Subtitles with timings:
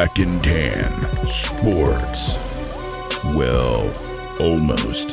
[0.00, 0.90] Black and Tan
[1.26, 2.34] Sports.
[3.36, 3.92] Well,
[4.40, 5.10] almost.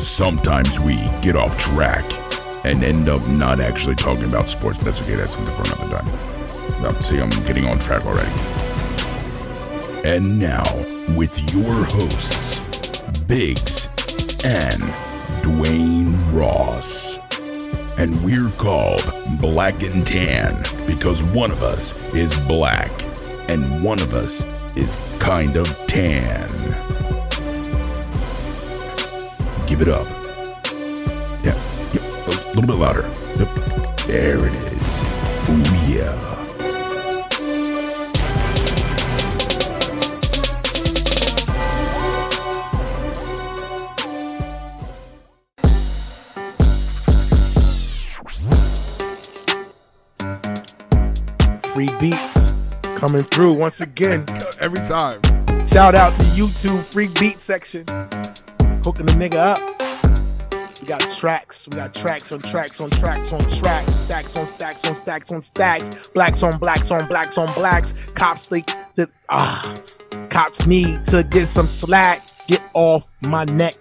[0.00, 2.04] Sometimes we get off track
[2.64, 4.84] and end up not actually talking about sports.
[4.84, 6.80] That's okay, that's something for another time.
[6.80, 8.30] Now, see, I'm getting on track already.
[10.08, 10.62] And now,
[11.16, 13.88] with your hosts, Biggs
[14.44, 14.80] and
[15.42, 17.03] Dwayne Ross.
[17.96, 19.02] And we're called
[19.40, 22.90] Black and Tan because one of us is black
[23.48, 24.44] and one of us
[24.76, 26.48] is kind of tan.
[29.66, 30.06] Give it up.
[31.44, 31.54] Yeah,
[32.26, 33.02] a little bit louder.
[33.02, 33.48] Yep.
[34.06, 35.04] There it is.
[35.46, 36.43] Oh, yeah.
[53.06, 54.24] Coming through once again.
[54.60, 55.20] Every time.
[55.66, 57.84] Shout out to YouTube free beat section.
[58.82, 59.60] Hooking the nigga up.
[60.80, 61.68] We got tracks.
[61.68, 63.94] We got tracks on tracks on tracks on tracks.
[63.94, 66.08] Stacks on stacks on stacks on stacks.
[66.10, 67.92] Blacks on blacks on blacks on blacks.
[68.14, 69.74] Cops think that ah
[70.30, 72.22] cops need to get some slack.
[72.46, 73.74] Get off my neck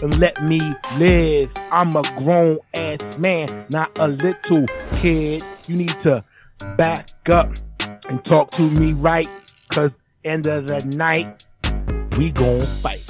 [0.00, 0.60] and let me
[0.96, 1.52] live.
[1.70, 5.44] I'm a grown ass man, not a little kid.
[5.68, 6.24] You need to
[6.76, 7.50] back up
[8.08, 9.28] and talk to me right.
[9.68, 11.46] Cause end of the night,
[12.16, 13.08] we gon' fight.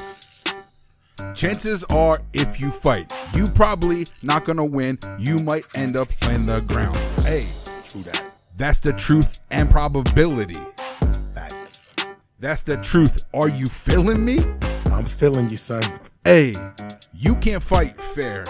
[1.35, 4.99] Chances are, if you fight, you probably not gonna win.
[5.19, 6.97] You might end up in the ground.
[7.25, 7.43] Hey,
[7.89, 8.25] True that.
[8.57, 10.61] that's the truth and probability.
[11.35, 11.95] Facts.
[12.39, 13.25] That's the truth.
[13.35, 14.39] Are you feeling me?
[14.87, 15.83] I'm feeling you, son.
[16.25, 16.53] Hey,
[17.15, 18.45] you can't fight fair.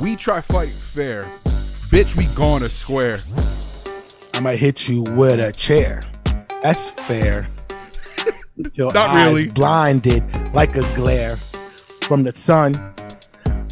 [0.00, 1.28] We try fight fair.
[1.90, 3.18] Bitch, we gonna square.
[4.36, 5.98] I might hit you with a chair.
[6.62, 7.46] That's fair.
[8.74, 9.48] Your Not eyes really.
[9.48, 11.36] blinded like a glare
[12.02, 12.74] from the sun.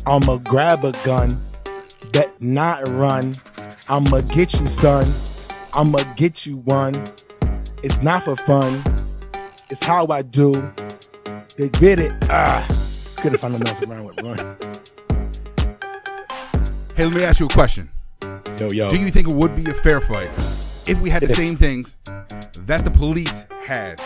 [0.06, 1.28] I'ma grab a gun,
[2.14, 3.34] bet not run.
[3.90, 5.04] I'ma get you, son.
[5.74, 6.94] I'ma get you one.
[7.82, 8.82] It's not for fun.
[9.68, 10.52] It's how I do.
[11.58, 12.12] They get it.
[12.30, 12.66] Ah,
[13.16, 14.56] couldn't find enough around with run.
[16.96, 17.90] Hey, let me ask you a question.
[18.60, 18.90] Yo, yo.
[18.90, 20.30] Do you think it would be a fair fight
[20.86, 21.96] if we had the same things
[22.62, 24.00] that the police had?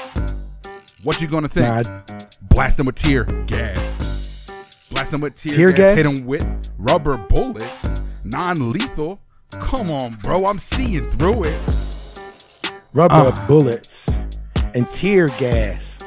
[1.05, 1.67] What you gonna think?
[1.89, 2.03] Nah,
[2.51, 4.87] Blast them with tear gas.
[4.91, 5.77] Blast them with tear, Tear gas.
[5.77, 5.95] gas?
[5.95, 6.47] Hit them with
[6.79, 8.25] rubber bullets.
[8.25, 9.21] Non-lethal.
[9.53, 10.45] Come on, bro.
[10.47, 11.61] I'm seeing through it.
[12.93, 13.45] rubber Ah.
[13.47, 14.09] bullets
[14.75, 15.99] and tear gas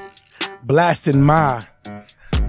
[0.64, 1.60] blasting my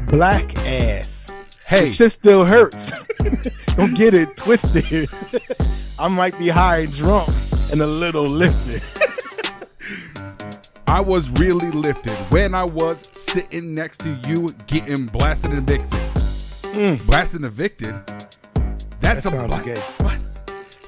[0.09, 1.22] black ass.
[1.67, 2.93] Hey, It shit still hurts.
[3.77, 5.09] Don't get it twisted.
[5.99, 7.31] I might be high and drunk
[7.71, 8.83] and a little lifted.
[10.87, 16.01] I was really lifted when I was sitting next to you getting blasted and evicted.
[17.07, 17.95] Blasted and evicted?
[19.01, 19.31] That's Mm.
[19.33, 19.81] That a sounds gay.
[20.05, 20.19] What?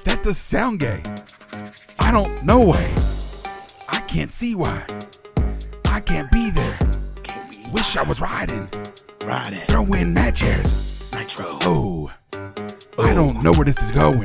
[0.05, 1.01] That does sound gay.
[1.99, 2.93] I don't know why.
[3.89, 4.83] I can't see why.
[5.85, 6.77] I can't be there.
[7.23, 8.69] Can't be Wish I was riding.
[9.25, 11.01] Riding Throw in mad chairs.
[11.13, 11.45] nitro.
[11.63, 12.11] Oh,
[12.99, 14.23] I don't know where this is going.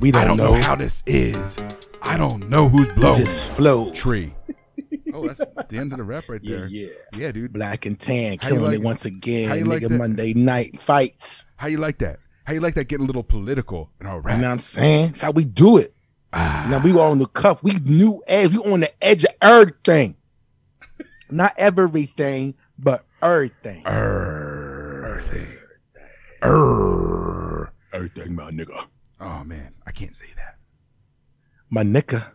[0.00, 0.54] we don't, I don't know.
[0.56, 0.62] know.
[0.62, 1.64] how this is.
[2.02, 3.16] I don't know who's we blowing.
[3.18, 3.90] just flow.
[3.92, 4.34] Tree.
[5.14, 6.66] Oh, that's the end of the rap right there.
[6.68, 6.88] yeah.
[7.14, 7.52] Yeah, dude.
[7.52, 8.82] Black and tan, How killing like it it?
[8.82, 9.46] once again.
[9.50, 9.90] How you Nigga, like that?
[9.90, 11.44] Monday night fights.
[11.56, 12.18] How you like that?
[12.44, 14.36] How you like that getting a little political in our rap.
[14.36, 15.06] You know what I'm saying?
[15.08, 15.94] That's how we do it.
[16.32, 17.62] Ah, Now we were on the cuff.
[17.62, 18.52] We knew edge.
[18.54, 20.16] We on the edge of everything.
[21.30, 23.82] Not everything, but everything.
[23.86, 25.46] Earthy.
[26.42, 27.72] Err.
[27.92, 28.86] Everything, my nigga.
[29.20, 30.56] Oh man, I can't say that.
[31.70, 32.32] My nigga.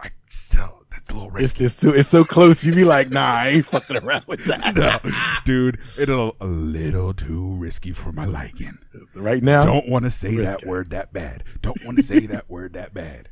[0.00, 1.64] I still that's a little It's risky.
[1.66, 2.64] it's so, it's so close.
[2.64, 4.74] You be like, nah, I ain't fucking around with that.
[4.74, 4.98] No,
[5.44, 8.78] dude, it's a, a little too risky for my liking.
[9.14, 11.44] Right now, Don't want to say that word that bad.
[11.60, 13.28] Don't want to say that word that bad.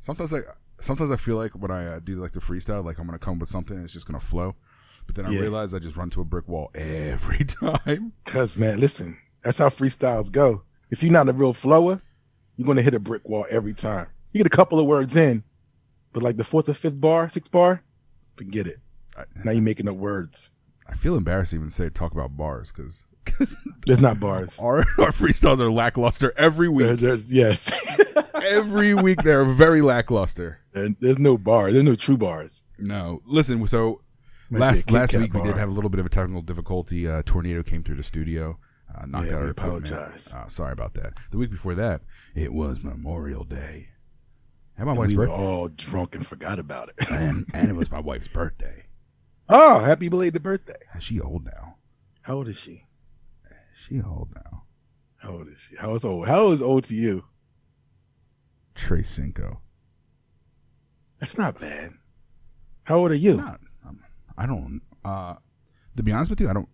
[0.00, 0.40] Sometimes I
[0.80, 3.38] sometimes I feel like when I uh, do like the freestyle, like I'm gonna come
[3.38, 4.56] with something, and it's just gonna flow.
[5.06, 5.40] But then I Yeah.
[5.40, 8.12] realize I just run to a brick wall every time.
[8.24, 10.62] cause man, listen, that's how freestyles go.
[10.90, 12.00] If you're not a real flower,
[12.56, 14.06] you're gonna hit a brick wall every time.
[14.32, 15.44] You get a couple of words in,
[16.12, 17.82] but like the fourth or fifth bar, sixth bar,
[18.36, 18.78] forget it.
[19.16, 20.48] I, Now you're making up words.
[20.88, 23.04] I feel embarrassed to even say talk about bars because
[23.86, 24.58] There's not bars.
[24.58, 27.00] our our freestyles are lackluster every week.
[27.28, 27.70] yes.
[28.34, 30.58] every week they're very lackluster.
[30.74, 31.74] And there's no bars.
[31.74, 32.62] There's no true bars.
[32.78, 33.64] No, listen.
[33.66, 34.11] So Might be a
[34.58, 37.08] last last week we did have a little bit of a technical difficulty.
[37.08, 38.58] Uh, tornado came through the studio,
[38.94, 40.32] uh, knocked Yeah, out our apologize.
[40.32, 41.14] Uh, sorry about that.
[41.30, 42.02] The week before that,
[42.34, 43.88] it was Memorial Day.
[44.76, 45.42] And my And wife's we were birthday.
[45.46, 47.06] all drunk and forgot about it.
[47.10, 48.84] And, and it was my wife's birthday.
[49.48, 50.78] oh, happy belated birthday!
[50.96, 51.76] Is She old now.
[52.22, 52.84] How old is she?
[53.76, 54.62] She old now.
[55.16, 55.76] How old is she?
[55.76, 56.26] How is old?
[56.28, 57.24] How is old to you?
[58.74, 59.60] Trey Cinco.
[61.20, 61.92] That's not bad.
[62.84, 63.36] How old are you?
[63.36, 63.60] Not,
[64.36, 64.80] I don't.
[65.04, 65.34] Uh,
[65.96, 66.68] to be honest with you, I don't.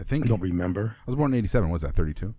[0.00, 0.96] I think I don't remember.
[1.00, 1.70] I was born in '87.
[1.70, 2.34] Was that 32?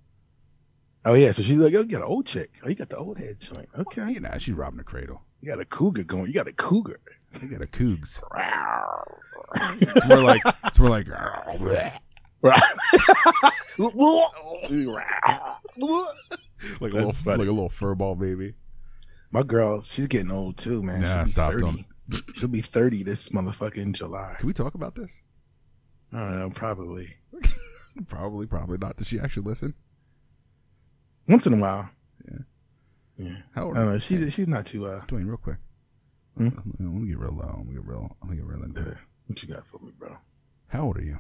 [1.06, 2.52] Oh yeah, so she's like, "Yo, you got an old chick.
[2.64, 3.70] Oh, you got the old head joint.
[3.78, 5.22] Okay, You know, she's robbing the cradle.
[5.42, 6.28] you got a cougar going.
[6.28, 7.00] You got a cougar."
[7.42, 8.22] You got a cougs.
[9.82, 11.08] It's more like it's more like.
[16.80, 17.38] Like a That's little, funny.
[17.40, 18.54] like a little furball baby.
[19.32, 21.02] My girl, she's getting old too, man.
[21.02, 21.86] Nah, be stop, 30.
[22.36, 24.36] She'll be 30 this motherfucking July.
[24.40, 25.22] Can we talk about this?
[26.12, 27.16] I don't know, probably.
[28.08, 28.98] Probably, probably not.
[28.98, 29.76] Does she actually listen?
[31.28, 31.90] Once in a while.
[32.28, 32.38] Yeah.
[33.18, 33.36] Yeah.
[33.54, 33.94] How old I are don't know.
[33.94, 34.00] you?
[34.00, 35.58] She, she's not too, uh, Dwayne, real quick.
[36.36, 36.50] Hmm?
[36.80, 37.54] Let me get real low.
[37.58, 38.16] Let me get real.
[38.22, 38.98] Let me get real into it.
[39.28, 40.18] what you got for me, bro?
[40.70, 41.20] How old are you?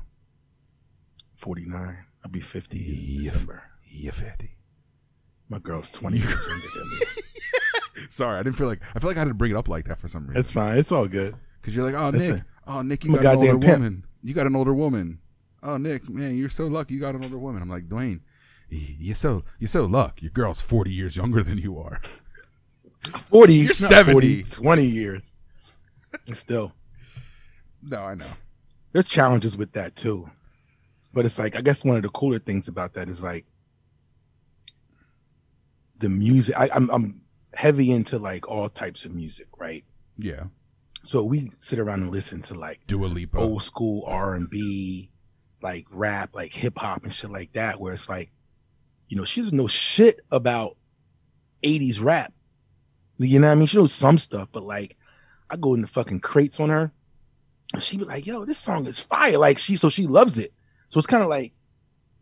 [1.37, 1.97] 49.
[2.25, 3.31] I'll be 50 in Yeah.
[3.31, 3.63] December.
[3.85, 4.57] You fifty.
[5.49, 7.05] My girl's 20 years younger than me.
[8.13, 9.85] Sorry, I didn't feel like I feel like I had to bring it up like
[9.85, 10.39] that for some reason.
[10.39, 10.77] It's fine.
[10.77, 11.33] It's all good.
[11.59, 13.79] Because you're like, oh Listen, Nick, oh Nick, you I'm got an older pimp.
[13.79, 14.05] woman.
[14.21, 15.17] You got an older woman.
[15.63, 16.93] Oh Nick, man, you're so lucky.
[16.93, 17.63] You got an older woman.
[17.63, 18.19] I'm like Dwayne,
[18.69, 20.25] you're so you're so lucky.
[20.25, 22.01] Your girl's 40 years younger than you are.
[23.31, 23.53] 40.
[23.55, 24.43] You're not 70.
[24.43, 25.33] 20 years.
[26.33, 26.73] Still.
[27.81, 28.25] No, I know.
[28.91, 30.29] there's challenges with that too.
[31.11, 33.45] But it's like I guess one of the cooler things about that is like
[35.97, 36.55] the music.
[36.55, 37.22] I, I'm I'm
[37.53, 39.83] heavy into like all types of music, right?
[40.17, 40.45] Yeah,
[41.03, 43.37] So we sit around and listen to like Dua Lipa.
[43.39, 45.09] old school R and B,
[45.61, 48.31] like rap, like hip hop and shit like that, where it's like,
[49.07, 50.77] you know, she doesn't know shit about
[51.63, 52.33] 80s rap.
[53.17, 53.67] You know what I mean?
[53.67, 54.97] She knows some stuff, but like
[55.49, 56.91] I go in the fucking crates on her
[57.73, 59.37] and she be like, yo, this song is fire.
[59.37, 60.53] Like she so she loves it.
[60.89, 61.53] So it's kind of like,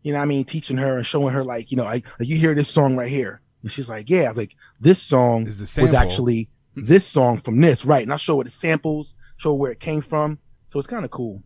[0.02, 2.28] you know what I mean, teaching her and showing her like, you know, I like
[2.28, 3.40] you hear this song right here.
[3.62, 7.38] And she's like, Yeah, I was like, this song Is the was actually this song
[7.38, 8.02] from this, right?
[8.02, 10.38] And I'll show her the samples, show where it came from.
[10.66, 11.42] So it's kind of cool.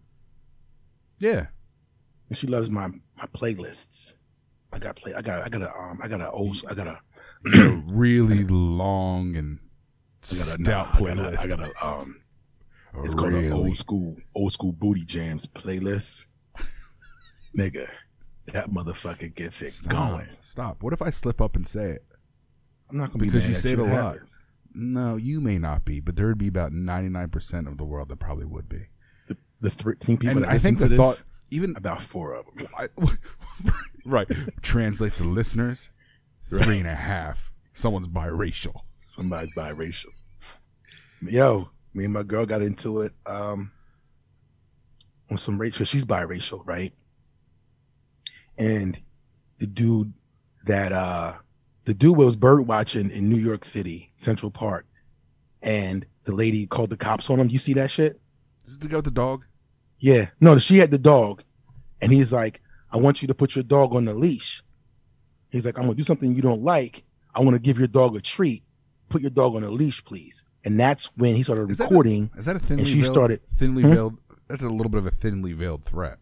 [1.18, 1.46] Yeah,
[2.28, 4.12] And she loves my my playlists.
[4.72, 5.14] I got play.
[5.14, 5.42] I got.
[5.44, 5.74] I got a.
[5.74, 6.00] Um.
[6.02, 6.62] I got a old.
[6.68, 7.00] I got a.
[7.44, 9.58] You got a really long and
[10.30, 10.50] I got a.
[10.50, 11.38] stout nah, I got a- playlist.
[11.38, 11.86] I got a.
[11.86, 12.20] Um.
[12.94, 14.16] A It's called an old school.
[14.34, 16.26] Old school booty jams playlist.
[17.58, 17.88] Nigga,
[18.52, 19.90] that motherfucker gets it Stop.
[19.92, 20.28] going.
[20.40, 20.82] Stop.
[20.82, 22.04] What if I slip up and say it?
[22.90, 24.14] I'm not gonna be Because mad you at say it a lot.
[24.14, 24.40] happens.
[24.74, 28.18] No, you may not be, but there would be about 99% of the world that
[28.18, 28.86] probably would be.
[29.26, 32.02] The, the 13 people and that I think the listen to this, thought, even about
[32.02, 32.66] four of them.
[32.78, 32.88] I,
[34.04, 34.28] right,
[34.62, 35.90] translates to listeners
[36.44, 37.50] three and a half.
[37.72, 38.82] Someone's biracial.
[39.06, 40.10] Somebody's biracial.
[41.22, 43.72] Yo, me and my girl got into it um
[45.30, 45.86] on some racial.
[45.86, 46.92] She's biracial, right?
[48.58, 49.00] And
[49.58, 50.12] the dude
[50.66, 51.34] that uh
[51.84, 54.86] the dude was bird watching in New York City, Central Park,
[55.62, 57.48] and the lady called the cops on him.
[57.50, 58.20] You see that shit?
[58.64, 59.44] This is the guy with the dog.
[59.98, 60.26] Yeah.
[60.40, 61.42] No, she had the dog,
[62.00, 62.60] and he's like,
[62.90, 64.62] I want you to put your dog on the leash.
[65.50, 67.04] He's like, I'm gonna do something you don't like.
[67.34, 68.64] I want to give your dog a treat.
[69.08, 70.42] Put your dog on a leash, please.
[70.64, 72.30] And that's when he started Is that a- recording.
[72.36, 73.12] Is that a thinly she veiled?
[73.14, 73.90] started- thinly Hmm?
[73.92, 74.18] veiled.
[74.48, 76.18] That's a little bit of a thinly veiled threat.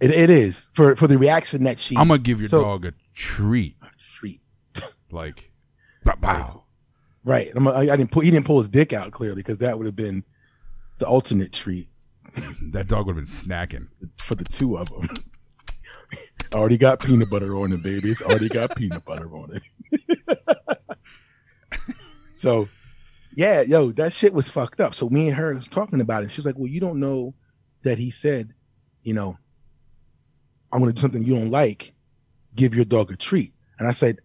[0.00, 1.96] It, it is for for the reaction that she.
[1.96, 3.76] I'm gonna give your So- dog a treat,
[4.18, 4.40] treat.
[5.10, 5.50] like
[6.04, 6.64] bow, bow.
[7.24, 7.50] Right.
[7.54, 8.22] I'm, I, I didn't pull.
[8.22, 10.24] He didn't pull his dick out clearly because that would have been
[10.98, 11.88] the ultimate treat
[12.72, 13.88] That dog would have been snacking.
[14.18, 15.08] for the two of them.
[16.54, 18.10] already got peanut butter on it, baby.
[18.10, 20.78] It's already got peanut butter on it.
[22.34, 22.68] so,
[23.34, 24.94] yeah, yo, that shit was fucked up.
[24.94, 26.30] So me and her was talking about it.
[26.30, 27.34] She's like, "Well, you don't know
[27.82, 28.54] that he said,
[29.02, 29.38] you know,
[30.72, 31.94] I'm going to do something you don't like.
[32.54, 34.18] Give your dog a treat." And I said,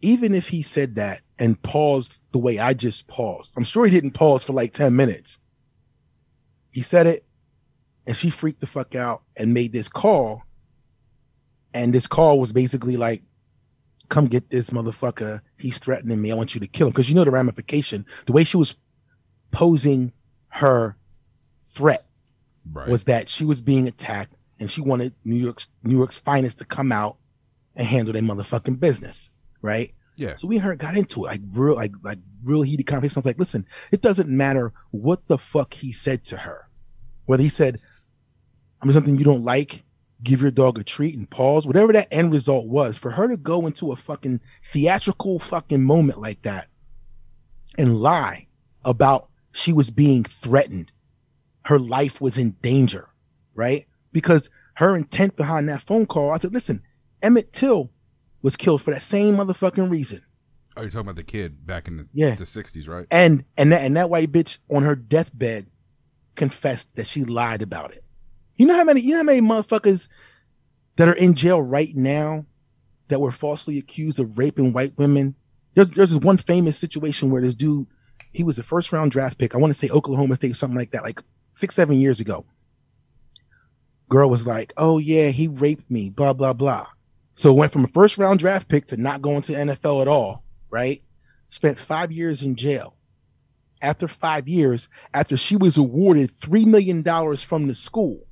[0.00, 3.90] even if he said that and paused the way I just paused, I'm sure he
[3.90, 5.38] didn't pause for like 10 minutes.
[6.72, 7.24] He said it,
[8.06, 10.42] and she freaked the fuck out and made this call.
[11.72, 13.22] And this call was basically like,
[14.08, 15.40] come get this motherfucker.
[15.56, 16.32] He's threatening me.
[16.32, 16.90] I want you to kill him.
[16.92, 18.04] Because you know the ramification.
[18.26, 18.76] The way she was
[19.52, 20.12] posing
[20.48, 20.96] her
[21.66, 22.06] threat
[22.70, 22.88] Right.
[22.88, 26.64] was that she was being attacked and she wanted New York's New York's finest to
[26.64, 27.16] come out
[27.74, 29.30] and handle their motherfucking business.
[29.60, 29.94] Right.
[30.16, 30.36] yeah.
[30.36, 33.18] So we and her got into it, like real, like like real heated conversation.
[33.18, 36.68] I was like, listen, it doesn't matter what the fuck he said to her,
[37.26, 37.80] whether he said,
[38.80, 39.84] "I mean something you don't like,
[40.22, 43.36] give your dog a treat and pause," whatever that end result was, for her to
[43.36, 46.68] go into a fucking theatrical fucking moment like that,
[47.76, 48.46] and lie
[48.84, 50.92] about she was being threatened.
[51.66, 53.10] Her life was in danger,
[53.54, 53.86] right?
[54.12, 56.82] Because her intent behind that phone call, I said, listen,
[57.22, 57.90] Emmett Till
[58.42, 60.22] was killed for that same motherfucking reason.
[60.76, 62.34] Oh, you're talking about the kid back in the, Yeah.
[62.34, 63.06] the 60s, right?
[63.10, 65.66] And and that and that white bitch on her deathbed
[66.34, 68.04] confessed that she lied about it.
[68.56, 70.08] You know how many you know how many motherfuckers
[70.96, 72.46] that are in jail right now
[73.08, 75.34] that were falsely accused of raping white women?
[75.74, 77.86] There's there's this one famous situation where this dude,
[78.32, 79.54] he was a first round draft pick.
[79.54, 81.20] I want to say Oklahoma State, something like that, like
[81.54, 82.46] six, seven years ago.
[84.12, 86.86] Girl was like, Oh yeah, he raped me, blah, blah, blah.
[87.34, 90.44] So went from a first round draft pick to not going to NFL at all,
[90.68, 91.02] right?
[91.48, 92.94] Spent five years in jail.
[93.80, 97.02] After five years, after she was awarded $3 million
[97.38, 98.26] from the school,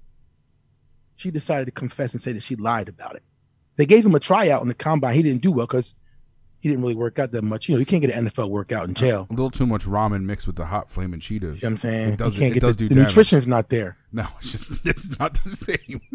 [1.16, 3.22] she decided to confess and say that she lied about it.
[3.76, 5.14] They gave him a tryout in the combine.
[5.14, 5.94] He didn't do well because
[6.60, 7.68] he didn't really work out that much.
[7.68, 9.26] You know, you can't get an NFL workout in jail.
[9.30, 11.32] A little too much ramen mixed with the hot flaming Cheetos.
[11.32, 12.12] You know what I'm saying?
[12.12, 13.08] It does, you can't it get does the, do the damage.
[13.10, 13.96] nutrition's not there.
[14.12, 16.00] No, it's just it's not the same.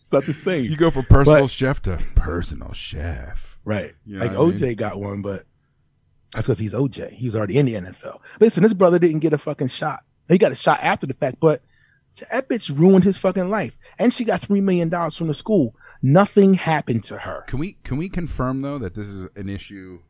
[0.00, 0.64] It's not the same.
[0.64, 3.58] You go from personal But- chef to personal chef.
[3.62, 3.92] Right.
[4.06, 4.52] You know like I mean?
[4.56, 5.44] OJ got one, but
[6.32, 7.10] that's because he's OJ.
[7.12, 8.20] He was already in the NFL.
[8.40, 10.04] Listen, this brother didn't get a fucking shot.
[10.26, 11.60] He got a shot after the fact, but
[12.30, 13.76] that bitch ruined his fucking life.
[13.98, 15.74] And she got three million dollars from the school.
[16.02, 17.44] Nothing happened to her.
[17.46, 20.00] Can we can we confirm though that this is an issue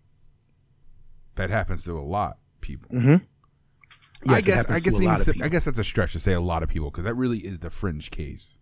[1.37, 2.89] that happens to a lot of people?
[2.91, 4.31] Mm-hmm.
[4.31, 5.43] I Yes, it guess I guess even si-.
[5.43, 7.61] I guess that's a stretch to say a lot of people because that really is
[7.61, 8.59] the fringe case.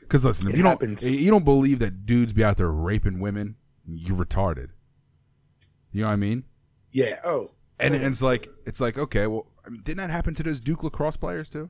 [0.00, 1.02] Because listen, if It you happens.
[1.02, 3.56] don't you don't believe that dudes be out there raping women,
[3.88, 4.68] you're retarded.
[5.90, 6.44] You know what I mean?
[6.92, 7.18] Yeah.
[7.24, 7.50] Oh.
[7.80, 10.60] And, and it's like it's like okay, well, I mean, didn't that happen to those
[10.60, 11.68] Duke lacrosse players too?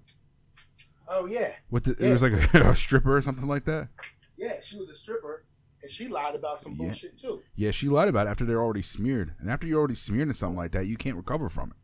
[1.08, 1.52] Oh yeah.
[1.70, 2.08] What the, Yeah.
[2.08, 3.88] it was like a, a stripper or something like that.
[4.36, 4.60] Yeah.
[4.62, 5.44] She was a stripper,
[5.82, 6.86] and she lied about some Yeah.
[6.86, 7.42] bullshit too.
[7.54, 10.34] Yeah, she lied about it after they're already smeared, and after you're already smeared in
[10.34, 11.76] something like that, you can't recover from it.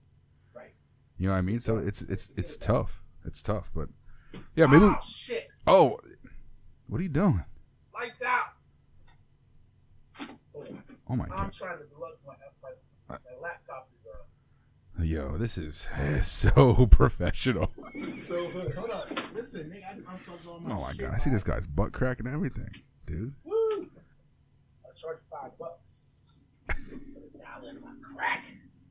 [0.58, 0.74] Right.
[1.18, 1.60] You know what I mean?
[1.60, 3.00] So it's it's it's tough.
[3.24, 3.88] It's tough, but
[4.56, 4.84] yeah, maybe.
[4.86, 5.48] Oh shit!
[5.66, 5.98] Oh,
[6.88, 7.44] what are you doing?
[7.94, 8.46] Lights out.
[11.08, 11.38] Oh my god.
[11.38, 12.18] I'm trying to look.
[12.26, 12.70] My, my,
[13.08, 13.88] my laptop.
[15.00, 15.88] Yo, this is
[16.22, 17.72] so professional.
[18.14, 19.16] So hold on.
[19.34, 21.66] Listen, nigga, I just unplugged all my Oh my shit, god, I see this guy's
[21.66, 22.70] butt crack and everything,
[23.06, 23.34] dude.
[23.44, 23.88] Woo!
[24.84, 26.44] I charge five bucks.
[26.68, 28.44] Dollar in my crack.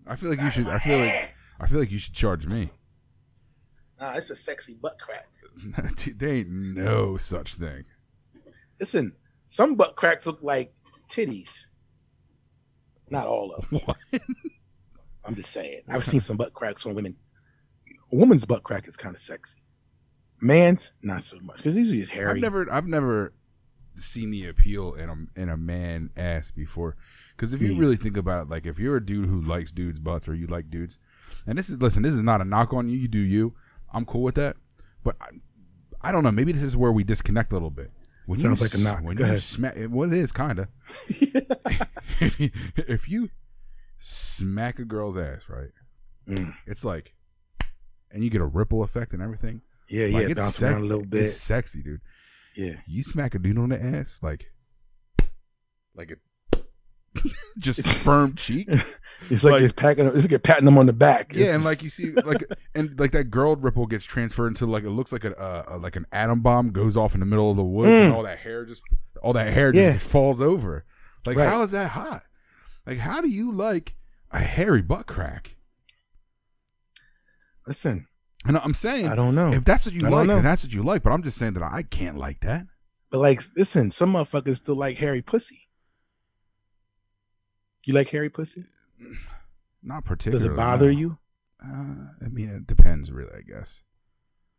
[0.08, 0.68] I feel like you should.
[0.68, 1.32] I feel like
[1.62, 2.70] I feel like you should charge me.
[4.00, 5.28] Nah, it's a sexy butt crack.
[5.96, 7.86] Dude, there ain't no such thing.
[8.80, 9.14] Listen,
[9.48, 10.74] some butt cracks look like
[11.08, 11.68] titties.
[13.10, 13.80] Not all of them.
[13.86, 13.98] What?
[15.24, 15.82] I'm just saying.
[15.88, 17.16] I've seen some butt cracks on women.
[18.12, 19.60] A woman's butt crack is kind of sexy.
[20.42, 22.32] Man's not so much because usually it's hairy.
[22.32, 23.34] I've never I've never
[23.96, 26.96] seen the appeal in a in a man ass before.
[27.36, 27.80] Because if you Me.
[27.80, 30.48] really think about it, like if you're a dude who likes dudes' butts or you
[30.48, 30.98] like dudes,
[31.46, 32.98] and this is listen, this is not a knock on you.
[32.98, 33.54] You do you.
[33.94, 34.58] I'm cool with that.
[35.04, 35.28] But I,
[36.02, 36.32] I don't know.
[36.32, 37.92] Maybe this is where we disconnect a little bit.
[38.26, 39.04] When Sounds you like a knock.
[39.04, 39.42] When Go you ahead.
[39.42, 40.68] smack, well, it is kind of.
[42.20, 43.30] if you
[44.02, 45.70] smack a girl's ass, right?
[46.28, 46.54] Mm.
[46.68, 47.14] It's like,
[48.12, 49.62] and you get a ripple effect and everything.
[49.90, 51.24] yeah, Like, yeah, it's bounce sec- around a little bit.
[51.24, 52.02] It's sexy, dude.
[52.56, 54.52] Yeah, You smack a dude on the ass, like,
[55.96, 56.16] like a
[57.58, 58.68] just firm cheek.
[59.30, 60.06] it's like, Like- it's packing.
[60.08, 61.34] It's like you're patting them on the back.
[61.36, 62.44] Yeah, and like you see, like,
[62.76, 65.96] and like that girl ripple gets transferred into like it looks like a uh, like
[65.96, 68.16] an atom bomb goes off in the middle of the woods, and Mm.
[68.16, 68.82] all that hair just
[69.22, 69.94] all that hair Yeah.
[69.94, 70.86] just falls over.
[71.26, 71.48] Like, Right.
[71.50, 72.24] how is that hot?
[72.86, 73.96] Like, how do you like
[74.32, 75.56] a hairy butt crack?
[77.68, 78.08] listen,
[78.46, 79.54] And I'm saying, I don't know.
[79.54, 81.04] if that's what you I like, that's what you like.
[81.04, 82.66] But I'm just saying that I can't like that.
[83.10, 85.68] But like, listen, some motherfuckers still like hairy pussy.
[87.86, 88.64] You like hairy pussy?
[89.84, 90.48] Not particularly.
[90.48, 90.98] Does it bother no.
[90.98, 91.18] you?
[91.64, 93.34] Uh, I mean, it depends, really.
[93.36, 93.82] I guess.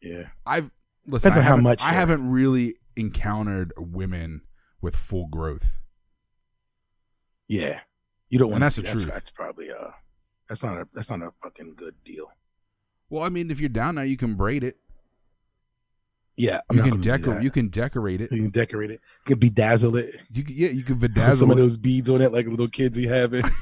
[0.01, 0.29] Yeah.
[0.47, 0.71] I've
[1.07, 1.31] listen.
[1.31, 4.43] Depends I on how much I haven't really encountered women
[4.81, 5.79] with full growth.
[7.49, 7.81] Yeah.
[8.33, 9.13] You don't And want that's the see that's, truth.
[9.13, 9.95] that's probably a.
[10.49, 12.27] that's not a that's not a fucking good deal.
[13.11, 14.79] Well, I mean, if you're down there, you can braid it.
[16.37, 17.43] Yeah, I'm You can decorate.
[17.43, 18.33] You can decorate it.
[18.33, 19.01] You can decorate it.
[19.29, 20.19] You can bedazzle it.
[20.33, 22.69] You can, yeah, you can bedazzle some bedazzle of those beads on it, like little
[22.69, 23.45] kids he having.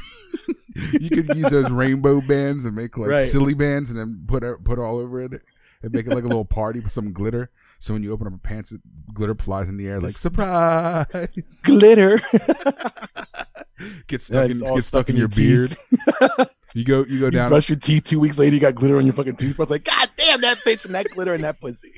[0.92, 3.28] You could use those rainbow bands and make like Right.
[3.28, 5.42] silly bands, and then put put all over it
[5.82, 7.50] and make it like a little party with some glitter.
[7.80, 8.80] So when you open up your pants, it,
[9.12, 11.06] glitter flies in the air like surprise.
[11.64, 12.20] Glitter.
[14.06, 15.36] Get stuck it's in all get stuck in your teeth.
[15.36, 16.48] beard.
[16.72, 17.48] You go you go You down.
[17.48, 19.70] brush your teeth two weeks later, you got glitter on your fucking toothbrush.
[19.70, 21.94] Like, God damn that bitch and that glitter and that pussy.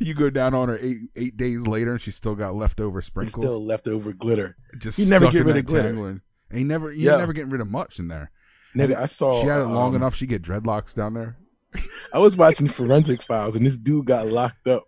[0.00, 3.08] You go down on her eight eight days later, and she's still got leftover It's
[3.08, 3.44] sprinkles.
[3.44, 4.56] still leftover glitter.
[4.78, 5.88] just you never get rid of glitter.
[5.88, 6.20] tangling.
[6.50, 7.18] And you never you're Yeah.
[7.18, 8.30] never getting rid of much in there.
[8.78, 9.40] I saw.
[9.40, 10.14] she had it long um, enough.
[10.14, 11.36] She get dreadlocks down there.
[12.12, 14.84] I was watching Forensic Files, and this dude got locked up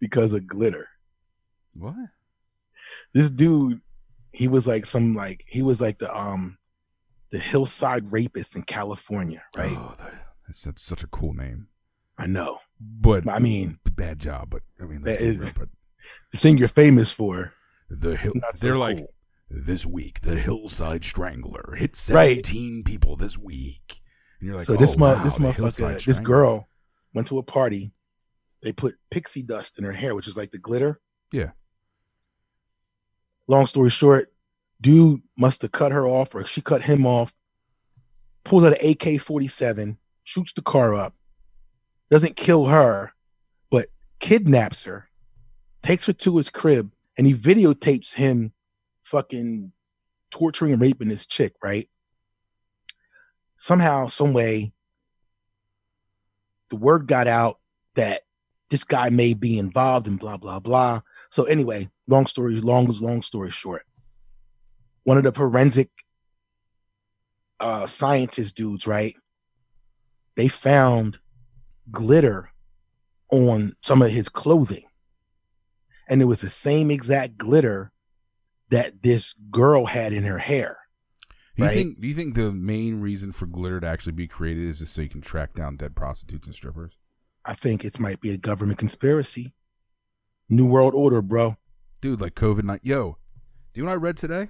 [0.00, 0.88] because of glitter.
[1.74, 1.94] What?
[3.12, 3.80] This dude,
[4.32, 6.58] he was like some like he was like the um
[7.30, 9.72] the hillside rapist in California, right?
[9.76, 9.94] Oh,
[10.46, 11.68] that's, that's such a cool name.
[12.18, 12.58] I know.
[12.80, 14.50] But I mean, bad job.
[14.50, 15.68] But I mean, that's That is- but
[16.32, 17.52] the thing you're famous for.
[17.88, 18.32] the hill.
[18.54, 19.14] So they're like cool.
[19.50, 20.20] this week.
[20.22, 22.36] The Hillside Strangler hit Right.
[22.36, 24.00] seventeen people this week.
[24.40, 26.68] And you're like, so this oh, mo- wow, this the motherfucker, this girl
[27.14, 27.92] went to a party.
[28.62, 31.00] They put pixie dust in her hair, which is like the glitter.
[31.32, 31.50] Yeah.
[33.48, 34.32] Long story short,
[34.80, 37.32] dude must have cut her off, or she cut him off.
[38.44, 41.14] Pulls out an AK forty seven, shoots the car up,
[42.10, 43.12] doesn't kill her,
[43.70, 43.88] but
[44.18, 45.08] kidnaps her,
[45.82, 48.52] takes her to his crib, and he videotapes him
[49.02, 49.72] fucking
[50.30, 51.88] torturing and raping this chick, right?
[53.58, 54.72] Somehow, some way,
[56.70, 57.58] the word got out
[57.94, 58.22] that
[58.70, 61.02] this guy may be involved and blah blah blah.
[61.30, 63.84] So anyway, long story long long story short,
[65.04, 65.90] one of the forensic
[67.58, 69.16] uh scientist dudes, right?
[70.36, 71.18] They found
[71.90, 72.50] glitter
[73.30, 74.84] on some of his clothing.
[76.08, 77.92] And it was the same exact glitter
[78.70, 80.78] that this girl had in her hair.
[81.56, 81.74] Do you right?
[81.74, 82.00] think?
[82.00, 85.02] Do you think the main reason for glitter to actually be created is just so
[85.02, 86.96] you can track down dead prostitutes and strippers?
[87.44, 89.54] I think it might be a government conspiracy.
[90.48, 91.56] New World Order, bro.
[92.00, 92.80] Dude, like COVID night.
[92.82, 93.16] Yo,
[93.72, 94.48] do you know what I read today?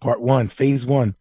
[0.00, 1.16] Part one, phase one.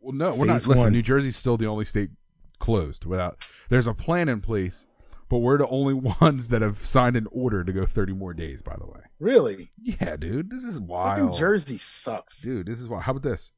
[0.00, 0.66] Well, no, we're not.
[0.66, 0.92] Listen, one.
[0.92, 2.10] New Jersey's still the only state
[2.58, 3.38] closed without.
[3.70, 4.86] There's a plan in place,
[5.28, 8.62] but we're the only ones that have signed an order to go 30 more days.
[8.62, 9.70] By the way, Really?
[9.82, 11.36] yeah, dude, this is wild.
[11.38, 12.40] Jersey sucks.
[12.40, 13.04] dude, this is wild.
[13.04, 13.52] How about this?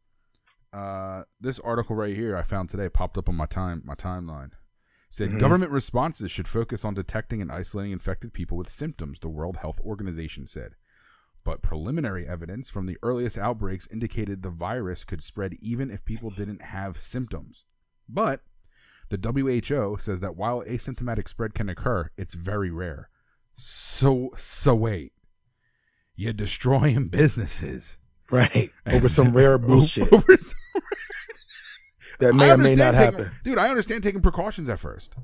[0.73, 4.51] Uh, this article right here I found today popped up on my time my timeline.
[5.11, 5.40] Said Mhm.
[5.40, 9.21] government responses should focus on detecting and isolating infected people with symptoms.
[9.21, 10.75] The World Health Organization said.
[11.44, 16.31] But preliminary evidence from the earliest outbreaks indicated the virus could spread even if people
[16.31, 17.64] didn't have symptoms.
[18.09, 18.42] But
[19.09, 23.09] the WHO says that while asymptomatic spread can occur, it's very rare.
[23.55, 25.12] So so wait.
[26.16, 27.97] You're destroying businesses.
[28.31, 28.73] Right.
[28.87, 30.59] Over some rare bullshit Over some-
[32.18, 33.31] that may or may not taking- happen.
[33.44, 35.14] Dude, I understand taking precautions at first.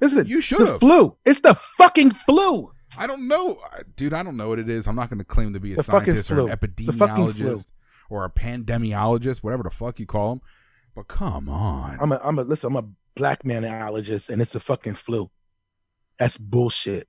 [0.00, 0.80] Listen, You should've.
[0.80, 1.16] flu.
[1.24, 2.72] It's the fucking flu.
[2.98, 3.60] I don't know,
[3.96, 4.12] dude.
[4.14, 4.86] I don't know what it is.
[4.88, 6.68] I'm not going to claim to be a The scientist or an flu.
[6.76, 7.46] It's the fucking flu.
[7.52, 7.66] epidemiologist
[8.08, 10.40] or a pandemiologist, whatever the fuck you call them.
[10.96, 14.60] But come on, I'm a I'm a listen, I'm a black manologist and it's a
[14.60, 15.30] fucking flu.
[16.18, 17.08] That's bullshit.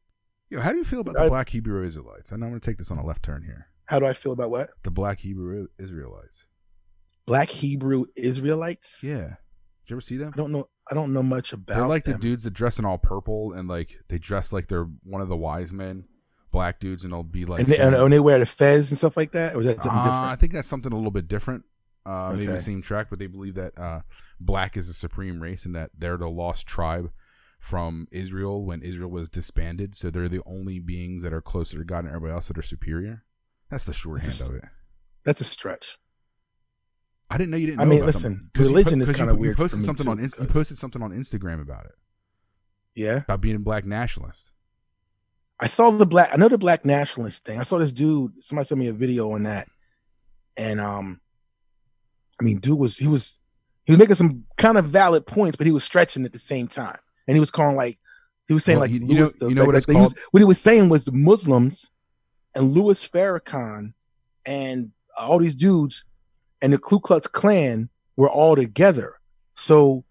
[0.49, 2.31] yo, how do you feel about the I- Black Hebrew Israelites?
[2.31, 3.67] And I'm going to take this on a left turn here.
[3.85, 4.69] How do I feel about what?
[4.83, 6.45] The Black Hebrew Israelites.
[7.31, 8.99] Black Hebrew Israelites?
[9.01, 10.33] Yeah, did you ever see them?
[10.33, 12.15] I don't know I don't know much about They're like them.
[12.15, 15.29] the dudes that dress in all purple and like they dress like they're one of
[15.29, 16.03] the wise men,
[16.51, 17.61] black dudes, and they'll be like.
[17.61, 19.55] and they, and, they wear the fez and stuff like that?
[19.55, 21.63] Or is that something Uh, I think that's something a little bit different.
[22.05, 24.01] Uh, Maybe the same track, but they believe that uh,
[24.37, 27.11] black is the supreme race and that they're the lost tribe
[27.61, 29.95] from Israel when Israel was disbanded.
[29.95, 32.61] So they're the only beings that are closer to God and everybody else that are
[32.61, 33.23] superior.
[33.69, 34.65] That's the shorthand of it.
[35.23, 35.97] That's a stretch.
[37.31, 37.81] I didn't know you didn't.
[37.81, 38.49] I mean, listen.
[38.53, 40.19] 'Cause you religion po- is 'cause kinda You weird for posted me something too, on
[40.19, 41.95] Inst- you 'cause- posted something on Instagram about it
[42.95, 43.17] Yeah.
[43.17, 44.51] about being a black nationalist.
[45.59, 46.29] I saw the black.
[46.33, 47.59] I know the black nationalist thing.
[47.59, 48.43] I saw this dude.
[48.43, 49.67] Somebody sent me a video on that,
[50.57, 51.21] and um,
[52.39, 53.39] I mean, dude was he was
[53.85, 56.67] he was making some kind of valid points, but he was stretching at the same
[56.67, 57.97] time, and he was calling like
[58.47, 59.95] he was saying Well, like you- you know- the- you know like- what it's like
[59.97, 61.89] he was- what he was saying was the Muslims
[62.55, 63.93] and Louis Farrakhan
[64.45, 66.03] and all these dudes
[66.61, 69.19] and the Ku Klux Klan were all together,
[69.55, 70.03] so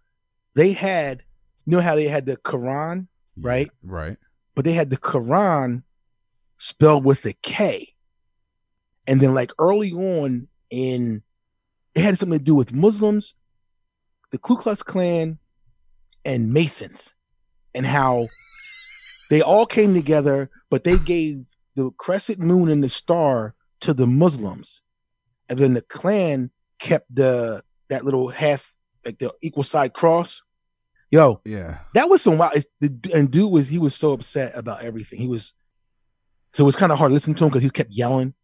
[0.54, 1.22] they had
[1.66, 3.70] you know how they had the Quran Right.
[3.82, 4.16] Yeah, right.
[4.54, 5.82] but they had the Quran
[6.56, 7.94] spelled with a K.
[9.06, 11.22] And then, like early on in,
[11.94, 13.34] it had something to do with Muslims,
[14.30, 15.38] the Ku Klux Klan,
[16.24, 17.14] and Masons,
[17.74, 18.28] and how
[19.30, 24.06] they all came together, but they gave the crescent moon and the star to the
[24.06, 24.82] Muslims,
[25.50, 28.72] and then the Klan kept the that little half
[29.04, 30.40] like the equal side cross.
[31.10, 31.78] Yo, Yeah.
[31.94, 32.54] that was some wild.
[32.80, 35.18] The and dude was he was so upset about everything.
[35.18, 35.52] He was
[36.54, 38.34] so it was kind of hard to listen to him because he kept yelling,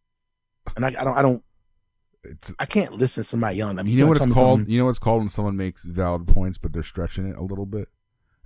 [0.75, 1.43] and I, I don't I don't
[2.23, 3.79] It's I can't listen to somebody yelling.
[3.79, 4.59] I mean, you know what it's called?
[4.59, 7.37] something- You know what it's called when someone makes valid points, but they're stretching it
[7.37, 7.87] a little bit.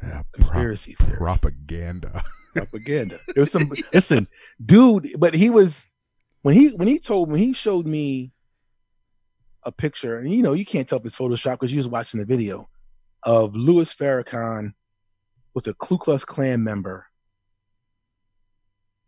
[0.03, 1.17] Yeah, Conspiracy theory.
[1.17, 2.23] propaganda.
[2.55, 3.17] propaganda.
[3.35, 4.27] It was some listen,
[4.63, 5.15] dude.
[5.19, 5.85] But he was
[6.43, 8.31] when he when he told when he showed me
[9.63, 12.19] a picture, and you know you can't tell if it's Photoshop because you're just watching
[12.19, 12.69] the video
[13.23, 14.73] of Louis Farrakhan
[15.53, 17.07] with a Ku Klux Klan member,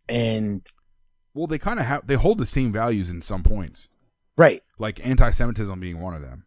[0.09, 0.65] and
[1.33, 3.87] Well, they kind of have they hold the same values in some points,
[4.37, 6.45] right, like anti-Semitism being one of them.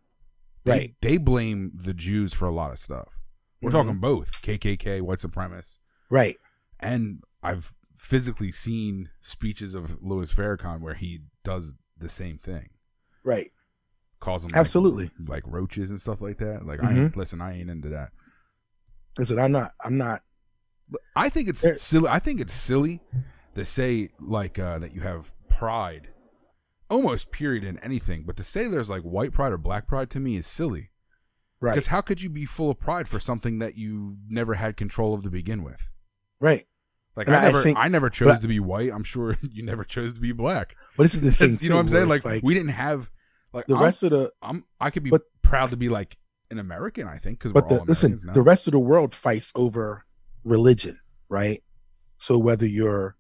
[0.65, 0.95] They, Right.
[1.01, 3.19] They blame the Jews for a lot of stuff.
[3.63, 3.75] We're Mhm.
[3.75, 5.79] talking both KKK, white supremacists,
[6.11, 6.37] right,
[6.79, 12.71] and I've physically seen speeches of Louis Farrakhan where he does the same thing.
[13.25, 13.51] right.
[14.27, 15.11] Calls them Absolutely.
[15.21, 16.67] like, like roaches and stuff like that.
[16.67, 16.99] Like I Mhm.
[17.05, 18.11] ain't, listen, I ain't into that.
[19.19, 19.73] Listen, I'm not.
[19.85, 20.23] I'm not.
[21.15, 22.09] I think it's There- silly.
[22.09, 23.01] I think it's silly
[23.55, 26.09] to say like uh, that you have pride,
[26.91, 28.25] almost period in anything.
[28.27, 30.91] But to say there's like white pride or black pride to me is silly.
[31.61, 34.77] Right, Because how could you be full of pride for something that you never had
[34.77, 35.89] control of to begin with?
[36.41, 36.65] right.
[37.15, 38.91] Like And I I never, think- I never chose but- to be white.
[38.93, 40.77] I'm sure you never chose to be black.
[40.99, 41.57] But this is the thing.
[41.63, 42.09] you know what I'm saying?
[42.09, 43.09] where Like, we didn't have
[43.57, 46.17] like the I'm, rest of the I'm I could be but- proud to be like
[46.51, 47.09] an American.
[47.09, 48.33] I think because but we're the all listen, now.
[48.33, 50.05] the rest of the world fights over
[50.45, 51.63] religion, right?
[52.19, 53.17] So whether you're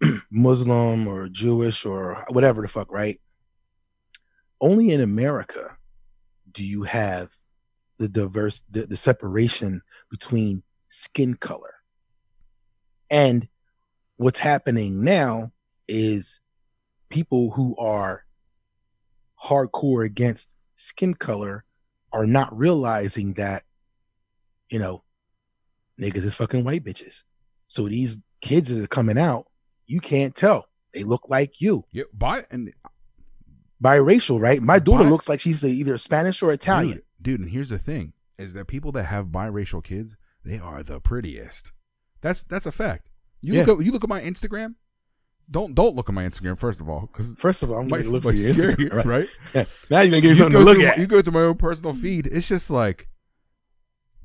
[0.30, 3.20] Muslim or Jewish or whatever the fuck, right?
[4.60, 5.76] Only in America
[6.50, 7.30] do you have
[7.98, 11.74] the diverse the, the separation between skin color.
[13.10, 13.48] And
[14.16, 15.52] what's happening now
[15.86, 16.40] is
[17.10, 18.24] people who are
[19.44, 21.64] hardcore against skin color
[22.12, 23.64] are not realizing that,
[24.70, 25.02] you know,
[26.00, 27.22] niggas is fucking white bitches.
[27.68, 29.46] So these kids that are coming out,
[29.86, 30.66] you can't tell.
[30.94, 31.84] They look like you.
[31.90, 32.72] yeah, by and
[33.82, 34.62] Biracial, right?
[34.62, 36.98] My daughter Bi- looks like she's either Spanish or Italian.
[36.98, 40.82] Dude, dude, and here's the thing: is that people that have biracial kids, they are
[40.84, 41.72] the prettiest.
[42.20, 43.10] That's that's a fact.
[43.40, 43.64] You Yeah.
[43.64, 44.76] look at you look at my Instagram.
[45.50, 47.98] Don't don't look at my Instagram first of all, because First of all, I'm might,
[48.04, 49.28] gonna look for your Instagram, right?
[49.54, 49.68] right?
[49.90, 50.98] Now you're gonna give me You something to look at.
[50.98, 52.26] you go to my own personal feed.
[52.26, 53.08] It's just like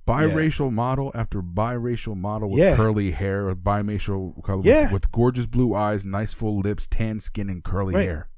[0.07, 2.75] biracial model after biracial model with Yeah.
[2.77, 4.83] curly hair, with biracial color, Yeah.
[4.83, 8.05] with, with gorgeous blue eyes, nice full lips, tan skin, and curly Right.
[8.05, 8.29] hair.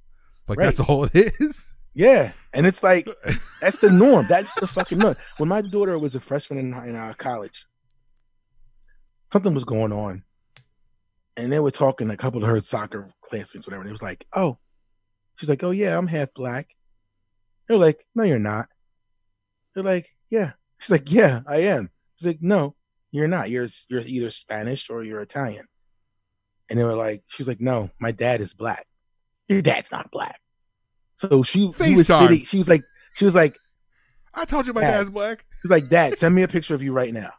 [0.48, 0.65] Like Right.
[0.65, 1.74] that's all it is.
[1.94, 3.08] Yeah, and it's like
[3.62, 4.26] that's the norm.
[4.28, 5.15] That's the fucking norm.
[5.38, 7.65] When my daughter was a freshman in, in uh, college,
[9.32, 10.24] something was going on,
[11.38, 12.10] and they were talking.
[12.10, 13.82] A couple of her soccer classmates, whatever.
[13.82, 14.58] And it was like, "Oh,"
[15.36, 16.70] she's like, "Oh yeah, I'm half black."
[17.68, 18.68] They're like, "No, you're not."
[19.74, 22.76] They're like, "Yeah." She's like, "Yeah, I am." She's like, "No,
[23.12, 23.50] you're not.
[23.50, 25.65] You're you're either Spanish or you're Italian."
[26.70, 28.86] And they were like, "She was like, no, my dad is black.
[29.48, 30.39] Your dad's not black."
[31.15, 32.46] So she, was sitting.
[32.46, 33.58] She was like, she was like,
[34.34, 34.92] I told you my Yeah.
[34.98, 35.39] dad's black.
[35.39, 37.32] she was like, Dad, send me a picture of you right now.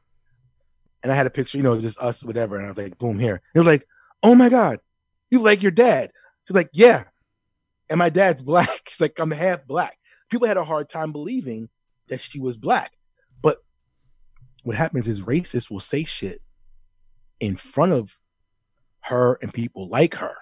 [1.03, 2.57] And I had a picture, you know, just us, whatever.
[2.57, 3.41] And I was like, boom, here.
[3.55, 3.87] It was like,
[4.23, 4.81] oh my God,
[5.31, 6.11] you like your dad.
[6.47, 7.05] She's like, yeah.
[7.89, 8.89] And my dad's black.
[8.89, 9.99] She's like, I'm half black.
[10.31, 11.69] People had a hard time believing
[12.09, 12.93] that she was black.
[13.41, 13.59] But
[14.63, 16.43] what happens is racists will say shit
[17.41, 18.19] in front of
[19.05, 20.35] her and people like her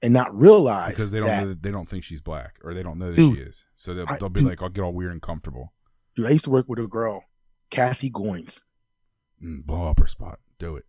[0.00, 2.74] and not realize because they don't that, know that they don't think she's black or
[2.74, 3.64] they don't know that Dude, she is.
[3.76, 4.48] So they'll, they'll be dude.
[4.48, 5.72] like, "I'll get all weird and comfortable."
[6.14, 7.24] dude, I used to work with a girl,
[7.70, 8.60] Kathy Goins.
[9.44, 10.38] Mm, blow up her spot.
[10.58, 10.84] Do it.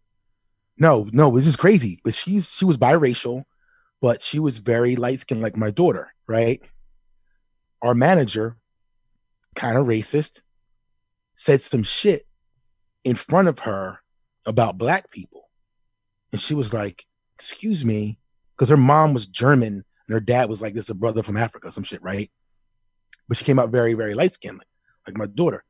[0.77, 1.99] No, no, this is crazy.
[2.03, 3.43] But she's she was biracial,
[4.01, 6.61] but she was very light skinned like my daughter, right?
[7.81, 8.57] Our manager,
[9.55, 10.41] kind of racist,
[11.35, 12.27] said some shit
[13.03, 13.99] in front of her
[14.45, 15.49] about black people.
[16.31, 17.05] And she was like,
[17.37, 18.17] excuse me,
[18.55, 21.71] because her mom was German and her dad was like this a brother from Africa,
[21.71, 22.31] some shit, right?
[23.27, 24.63] But she came out very, very light skinned,
[25.07, 25.63] like, my daughter.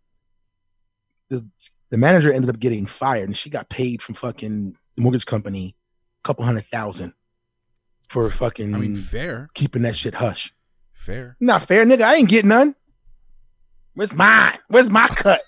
[1.30, 1.48] The,
[1.90, 5.76] the manager ended up getting fired and she got paid from fucking the mortgage company
[6.24, 7.14] a couple hundred thousand
[8.10, 10.54] for fucking I mean, fair, keeping that shit hush.
[10.94, 11.36] fair.
[11.40, 12.02] Not fair, nigga.
[12.04, 12.76] I ain't getting none.
[13.96, 14.60] Where's mine?
[14.68, 15.42] Where's my cut?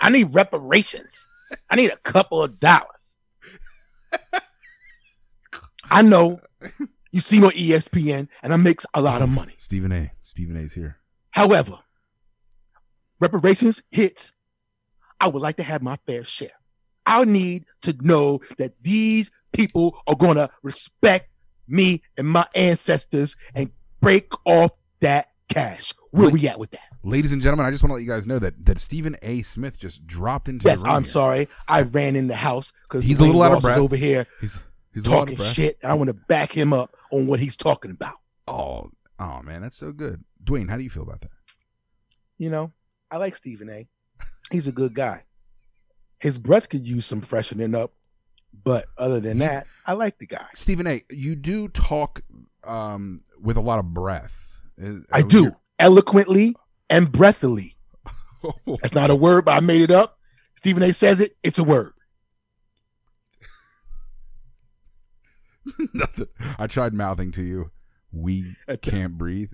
[0.00, 1.28] I need reparations.
[1.68, 3.16] I need a couple of dollars.
[5.90, 6.40] I know
[7.10, 9.54] you see on ESPN and I make a lot of money.
[9.58, 10.12] Stephen A.
[10.20, 10.98] Stephen A's here.
[11.32, 11.80] However,
[13.18, 14.32] reparations hits.
[15.20, 16.50] I would like to have my fair share.
[17.06, 21.28] I need to know that these people are going to respect
[21.66, 25.92] me and my ancestors and break off that cash.
[26.12, 26.80] Where we at with that?
[27.02, 29.42] Ladies and gentlemen, I just want to let you guys know that that Stephen A.
[29.42, 31.10] Smith just dropped into Yes, the room I'm here.
[31.12, 31.48] sorry.
[31.68, 33.78] I ran in the house because He's a little out of breath.
[33.78, 34.58] over here He's
[34.92, 35.52] he's talking of breath.
[35.52, 38.16] shit, and I want to back him up on what he's talking about.
[38.48, 40.24] Oh, oh man, that's so good.
[40.44, 41.30] Dwayne, how do you feel about that?
[42.38, 42.72] You know,
[43.10, 43.88] I like Stephen A.
[44.50, 45.24] He's a good guy.
[46.18, 47.92] His breath could use some freshening up,
[48.64, 50.46] but other than that, I like the guy.
[50.54, 51.02] Stephen A.
[51.10, 52.20] You do talk
[52.64, 54.60] um, with a lot of breath.
[55.12, 56.56] I do, your- eloquently
[56.88, 57.76] and breathily.
[58.66, 60.18] That's not a word, but I made it up.
[60.56, 61.92] Stephen A says it, it's a word.
[65.94, 66.26] Nothing.
[66.58, 67.70] I tried mouthing to you.
[68.12, 69.52] We can't breathe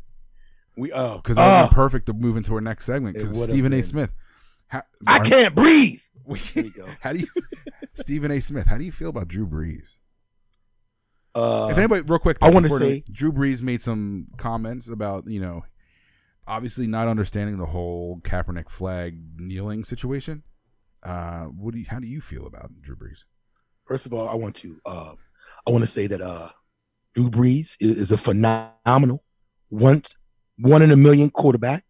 [0.76, 3.16] We oh because that would oh, perfect to move into our next segment.
[3.16, 3.82] Because Stephen A.
[3.82, 4.12] Smith.
[4.68, 6.00] How, I are- can't breathe.
[6.24, 6.88] we- There you go.
[7.00, 7.26] how do you,
[7.94, 8.40] Stephen A.
[8.40, 8.66] Smith?
[8.66, 9.90] How do you feel about Drew Brees?
[11.35, 15.40] Uh, if anybody, real quick, I wanna say- Drew Brees made some comments about you
[15.40, 15.64] know,
[16.46, 20.42] obviously not understanding the whole Kaepernick flag kneeling situation.
[21.02, 23.24] Uh, what do you, how do you feel about Drew Brees?
[23.85, 25.12] First of all, I want to uh
[25.66, 26.50] I want to say that uh
[27.14, 29.22] Drew Brees is, is a phenomenal
[29.70, 30.14] once
[30.59, 31.85] one in a million quarterback.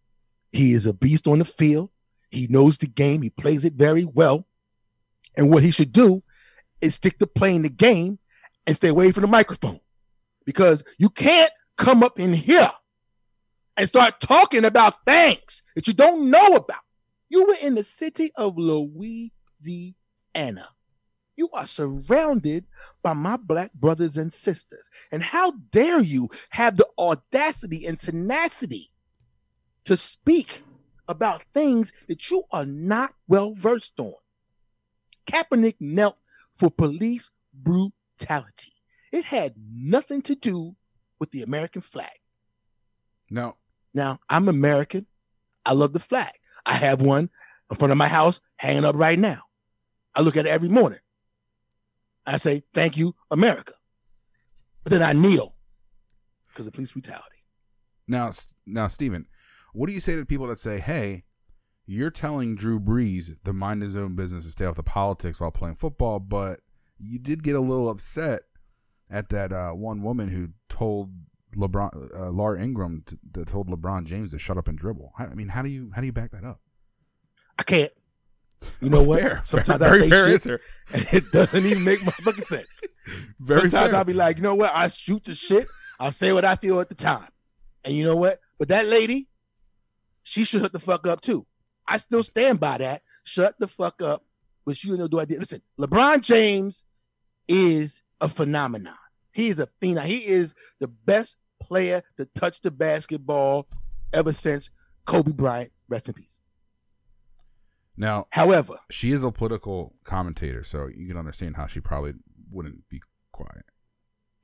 [0.51, 1.89] He is a beast on the field.
[2.29, 3.21] He knows the game.
[3.21, 4.47] He plays it very well.
[5.35, 6.23] And what he should do
[6.81, 8.19] is stick to playing the game
[8.65, 9.79] and stay away from the microphone.
[10.45, 12.71] Because you can't come up in here
[13.75, 16.81] and start talking about things that you don't know about.
[17.29, 19.29] You were in the city of Louisiana.
[21.35, 22.65] You are surrounded
[23.03, 24.89] by my black brothers and sisters.
[25.11, 28.89] And how dare you have the audacity and tenacity
[29.85, 30.63] to speak
[31.07, 34.13] about things that you are not well versed on?
[35.25, 36.17] Kaepernick knelt
[36.57, 38.73] for police brutality.
[39.11, 40.75] It had nothing to do
[41.19, 42.11] with the American flag.
[43.29, 43.57] No,
[43.93, 45.05] Now, I'm American.
[45.65, 46.31] I love the flag.
[46.65, 47.29] I have one
[47.69, 49.43] in front of my house hanging up right now.
[50.15, 50.99] I look at it every morning.
[52.25, 53.73] I say, thank you, America.
[54.83, 55.55] But then I kneel
[56.49, 57.43] because of police brutality.
[58.07, 58.31] Now,
[58.65, 59.27] now, Stephen,
[59.73, 61.23] what do you say to people that say, "Hey,
[61.85, 65.51] you're telling Drew Brees to mind his own business and stay off the politics while
[65.51, 66.59] playing football," but
[66.99, 68.41] you did get a little upset
[69.09, 71.11] at that uh, one woman who told
[71.55, 75.13] LeBron, uh, Laura Ingraham, t- that told LeBron James to shut up and dribble.
[75.17, 76.59] I mean, how do you how do you back that up?
[77.57, 77.91] I can't.
[78.81, 79.21] You know what?
[79.21, 80.59] Fair, Sometimes fair, I say shit answer.
[80.93, 82.81] and it doesn't even make fucking sense.
[83.39, 83.95] Very Sometimes fair.
[83.99, 84.71] I'll be like, you know what?
[84.75, 85.67] I shoot the shit.
[85.99, 87.27] I'll say what I feel at the time.
[87.83, 88.39] And you know what?
[88.59, 89.29] But that lady,
[90.27, 91.45] she should shut the fuck up too.
[91.87, 93.01] I still stand by that.
[93.23, 94.25] Shut the fuck up.
[94.65, 96.83] But you know, do I did listen, LeBron James
[97.47, 98.97] is a phenomenon.
[99.31, 100.03] He is a phenom.
[100.03, 103.67] He is the best player to touch the basketball
[104.11, 104.69] ever since
[105.05, 105.71] Kobe Bryant.
[105.87, 106.39] Rest in peace.
[107.95, 112.13] now, However, she is a political commentator, so you can understand how she probably
[112.51, 113.63] wouldn't be quiet.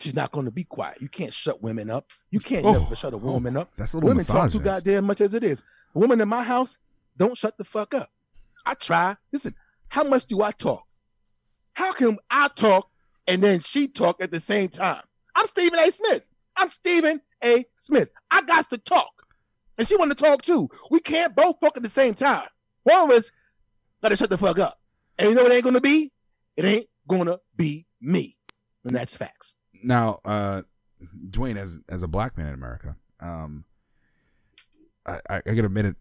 [0.04, 1.02] She's not going to be quiet.
[1.02, 2.12] You can't shut women up.
[2.30, 3.72] You can't Oh, never shut a oh, woman up.
[3.78, 5.64] That's a little Women talk too goddamn much as it is.
[5.94, 6.78] Women in my house
[7.18, 8.10] don't shut the fuck up.
[8.66, 9.18] I try.
[9.32, 9.56] Listen,
[9.90, 10.84] how much do I talk?
[11.74, 12.90] How can I talk
[13.28, 15.02] and then she talk at the same time?
[15.36, 15.92] I'm Stephen A.
[15.92, 16.28] Smith.
[16.56, 17.66] I'm Stephen A.
[17.80, 18.12] Smith.
[18.30, 19.26] I got to talk.
[19.78, 20.70] And she want to talk too.
[20.92, 22.48] We can't both talk at the same time.
[22.84, 23.32] One of us
[24.02, 24.80] gotta shut the fuck up.
[25.18, 26.12] And you know what it ain't gonna be?
[26.56, 28.38] It ain't gonna be me.
[28.84, 29.54] And that's facts.
[29.84, 30.62] Now uh
[31.30, 33.66] dwayne as as a black man in america um
[35.06, 35.96] i i, I gotta admit it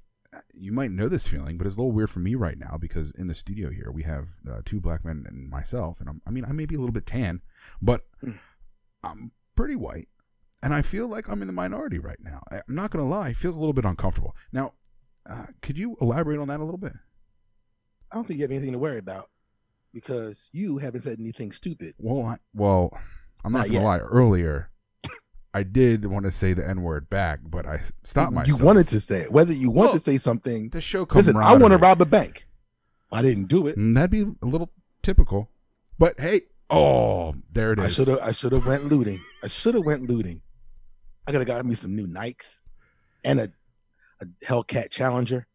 [0.54, 3.10] you might know this feeling but it's a little weird for me right now because
[3.12, 6.30] in the studio here we have uh, two black men and myself and I'm, i
[6.30, 7.40] mean i may be a little bit tan
[7.80, 8.38] but Mm.
[9.02, 10.08] i'm pretty white
[10.62, 13.30] and i feel like i'm in the minority right now I- i'm not gonna lie
[13.30, 14.72] it feels a little bit uncomfortable now
[15.28, 16.92] uh, could you elaborate on that a little bit
[18.10, 19.30] I don't think you have anything to worry about
[19.94, 21.94] because you haven't said anything stupid.
[21.96, 22.90] Well, I, well,
[23.44, 23.84] I'm not, Not gonna yet.
[23.84, 23.98] lie.
[23.98, 24.70] Earlier,
[25.54, 28.58] I did want to say the N word back, but I stopped myself.
[28.60, 29.32] You wanted to say it.
[29.32, 31.06] Whether you want Well, to say something, the show.
[31.12, 32.46] listen, I want to rob a bank.
[33.10, 33.76] I didn't do it.
[33.76, 35.50] Mm, That'd be a little typical,
[35.98, 37.84] but hey, oh, there it is.
[37.84, 38.18] I should have.
[38.20, 39.20] I should have went looting.
[39.42, 40.40] I should have went looting.
[41.26, 42.60] I gotta got me some new Nikes
[43.24, 43.52] and a
[44.20, 45.46] a Hellcat Challenger.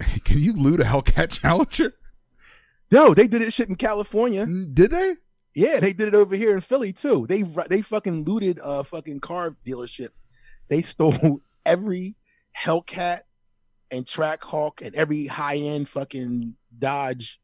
[0.24, 1.92] Can you loot a Hellcat Challenger?
[2.90, 4.46] No, they did this shit in California.
[4.46, 5.14] Mm, Did they?
[5.54, 7.26] Yeah, they did it over here in Philly too.
[7.28, 10.08] They they fucking looted a fucking car dealership.
[10.68, 12.16] They stole every
[12.58, 13.20] Hellcat
[13.90, 17.40] and Trackhawk and every high end fucking Dodge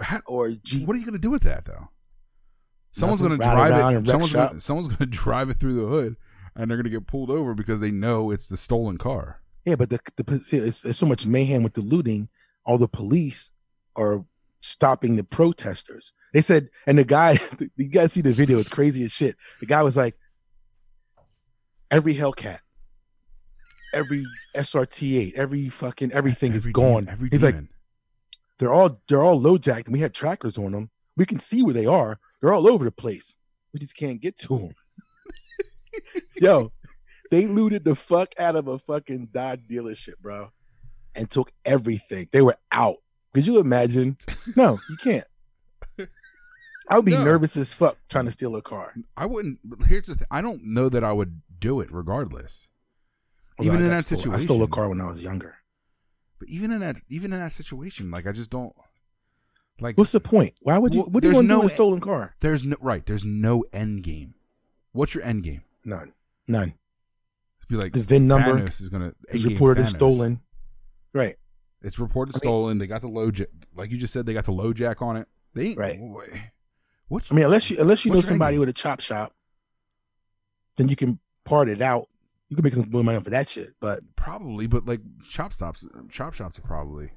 [0.00, 0.86] How, or Jeep.
[0.86, 1.88] what are you gonna do with that though?
[2.92, 3.38] Someone's Nothing.
[3.38, 4.08] gonna drive it.
[4.08, 6.16] Someone's gonna, someone's gonna drive it through the hood,
[6.56, 9.42] and they're gonna get pulled over because they know it's the stolen car.
[9.66, 12.28] Yeah, but the the see, it's, it's so much mayhem with the looting.
[12.64, 13.50] All the police
[13.96, 14.24] are
[14.62, 16.12] stopping the protesters.
[16.32, 17.38] They said, and the guy,
[17.76, 18.58] you guys see the video?
[18.58, 19.36] It's crazy as shit.
[19.60, 20.16] The guy was like,
[21.90, 22.58] every Hellcat,
[23.92, 24.24] every
[24.56, 27.04] SRT8, every fucking everything Every is gone.
[27.04, 27.56] demon- Every He's like,
[28.58, 30.90] they're all they're all LoJacked, and we had trackers on them.
[31.16, 32.18] We can see where they are.
[32.40, 33.36] They're all over the place.
[33.72, 34.74] We just can't get to them.
[36.40, 36.72] Yo,
[37.30, 40.50] they looted the fuck out of a fucking Dodge dealership, bro,
[41.14, 42.28] and took everything.
[42.32, 42.96] They were out.
[43.34, 44.16] Could you imagine?
[44.56, 45.26] No, you can't.
[46.90, 47.24] I would be No.
[47.24, 48.94] nervous as fuck trying to steal a car.
[49.16, 49.60] I wouldn't.
[49.64, 50.26] but Here's the thing.
[50.30, 52.68] I don't know that I would do it regardless.
[53.60, 55.56] Even I in that situation, I stole a car when I was younger.
[56.38, 58.74] But even in that, even in that situation, like I just don't
[59.80, 59.96] like.
[59.98, 60.54] What's the point?
[60.62, 61.00] Why would you?
[61.02, 62.34] Well, what do you want to no do with a stolen car?
[62.40, 63.04] There's no right.
[63.04, 64.34] There's no end game.
[64.92, 65.62] What's your end game?
[65.84, 66.12] None.
[66.48, 66.74] None.
[67.68, 69.14] Be like The VIN number Thanos is gonna.
[69.32, 70.40] Game reported as stolen.
[71.12, 71.36] Right.
[71.82, 72.78] It's reported I mean- stolen.
[72.78, 74.26] They got the LoJack, like you just said.
[74.26, 75.28] They got the LoJack on it.
[75.54, 75.98] They ain't Right.
[76.00, 76.50] Boy.
[77.12, 79.34] I mean, unless you unless you know What's your end somebody with a chop shop,
[80.76, 82.08] then you can part it out.
[82.48, 83.74] You can make some money for that shit.
[83.80, 87.10] But probably, but like chop stops, chop shops are probably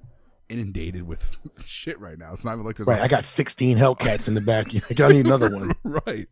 [0.49, 2.33] inundated with shit right now.
[2.33, 4.67] It's not even like there's right, a- I got 16 Hellcats in the back.
[4.99, 5.73] I need another one.
[5.83, 6.27] right.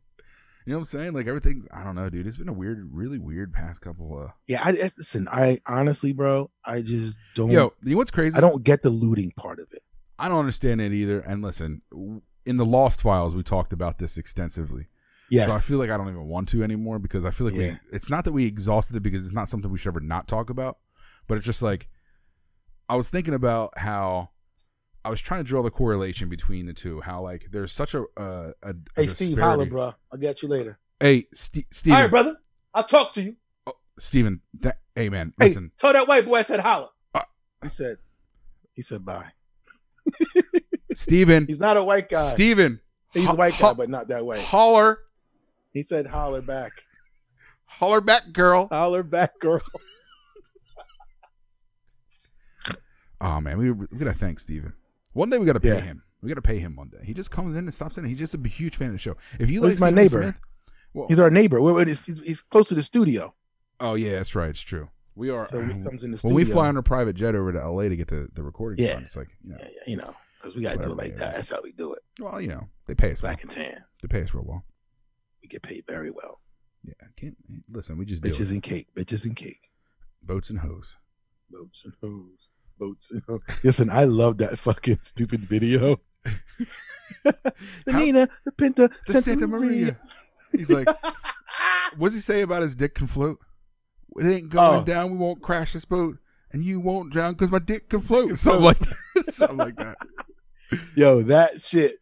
[0.66, 1.14] You know what I'm saying?
[1.14, 1.68] Like everything's.
[1.72, 2.28] I don't know, dude.
[2.28, 4.30] It's been a weird, really weird past couple of.
[4.48, 5.28] Yeah, I listen.
[5.28, 7.50] I honestly, bro, I just don't.
[7.50, 8.38] Yo, you know what's crazy?
[8.38, 9.82] I don't get the looting part of it.
[10.20, 11.20] I don't understand it either.
[11.20, 11.82] And listen,
[12.46, 14.88] in the Lost Files, we talked about this extensively.
[15.30, 17.56] Yes, So I feel like I don't even want to anymore because I feel like
[17.56, 17.72] Yeah.
[17.72, 17.78] we.
[17.94, 20.50] It's not that we exhausted it because it's not something we should ever not talk
[20.50, 20.78] about,
[21.28, 21.88] but it's just like
[22.90, 24.32] I was thinking about how
[25.06, 27.00] I was trying to draw the correlation between the two.
[27.02, 29.94] How like there's such a a, a hey, Steve, holla, bro.
[30.12, 30.78] I'll get you later.
[31.00, 31.96] Hey, Ste Steven.
[31.96, 32.36] All right, brother.
[32.74, 33.36] I'll talk to you.
[33.68, 35.72] Oh, Steven, that, hey man, Hey, listen.
[35.78, 36.90] tell that white boy I said holla.
[37.16, 37.22] Uh,
[37.64, 37.98] he said,
[38.74, 39.32] he said bye.
[40.96, 42.30] Steven, He's not a white guy.
[42.30, 42.80] Steven,
[43.14, 44.42] He's ho- a white guy, ho- but not that way.
[44.42, 45.00] holler,
[45.74, 46.72] He said holler back.
[47.66, 48.68] holler back, girl.
[48.68, 49.62] Holler back, girl.
[53.20, 54.74] Oh man, we we gotta thank Steven.
[55.14, 55.82] One day we gotta pay Yeah.
[55.82, 56.04] him.
[56.24, 57.00] We gotta pay him one day.
[57.04, 58.06] He just comes in and stops in.
[58.06, 59.16] He's just a huge fan of the show.
[59.40, 60.24] If you Well, like he's my neighbor.
[60.24, 60.40] Smith,
[60.94, 61.62] well, He's our neighbor.
[61.62, 63.34] We're, he's, he's close to the studio.
[63.80, 64.50] oh yeah, that's right.
[64.50, 64.90] It's true.
[65.16, 65.46] We are.
[65.46, 66.36] So he uh, comes in the studio.
[66.36, 68.84] when we fly on a private jet over to LA to get the the recording
[68.84, 68.94] Yeah.
[68.96, 71.18] done, it's like you know, yeah, you know, because we got to do it like
[71.18, 71.34] that.
[71.36, 72.00] That's how we do it.
[72.20, 73.32] well, you know, they pay us well.
[73.32, 73.84] Black and tan.
[74.02, 74.66] They pay us real well.
[75.42, 76.40] We get paid very well.
[76.84, 77.38] Yeah, can't
[77.70, 77.98] listen.
[77.98, 78.52] We just do Bitches it.
[78.52, 78.88] and cake.
[78.96, 79.70] Bitches and cake.
[80.24, 80.98] boats and hoes.
[81.50, 82.50] Boats and hoes.
[82.80, 83.42] Boats and hoes.
[83.64, 85.98] Listen, I love that fucking stupid video.
[87.24, 87.52] the
[87.92, 89.98] How- Nina, the Pinta, The Santa Maria.
[90.52, 90.88] He's like,
[91.98, 93.40] what's he say about his dick can float?
[94.18, 94.84] It ain't going Oh.
[94.84, 95.12] down.
[95.12, 96.18] We won't crash this boat,
[96.52, 98.38] and you won't drown because my dick can float.
[98.38, 99.34] Something like that.
[99.34, 99.98] Something like that.
[100.96, 101.98] Yo, that shit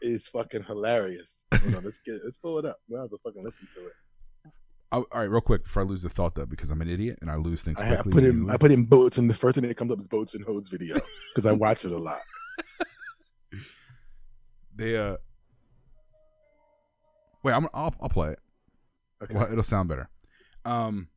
[0.00, 1.44] is fucking hilarious.
[1.52, 2.78] Hold on, let's get let's pull it up.
[2.88, 3.92] We'll have to fucking listen to it.
[4.92, 7.30] All right, real quick before I lose the thought though, because I'm an idiot and
[7.30, 8.52] I lose things I, I put in easily.
[8.52, 10.68] I put in boats and the first thing that comes up is boats and hoes
[10.68, 10.96] video
[11.34, 12.20] because I watch it a lot.
[14.76, 15.16] they uh.
[17.42, 17.68] Wait, I'm.
[17.74, 18.40] I'll, I'll play it.
[19.22, 19.34] Okay.
[19.34, 20.08] Well, it'll sound better.
[20.64, 21.08] Um,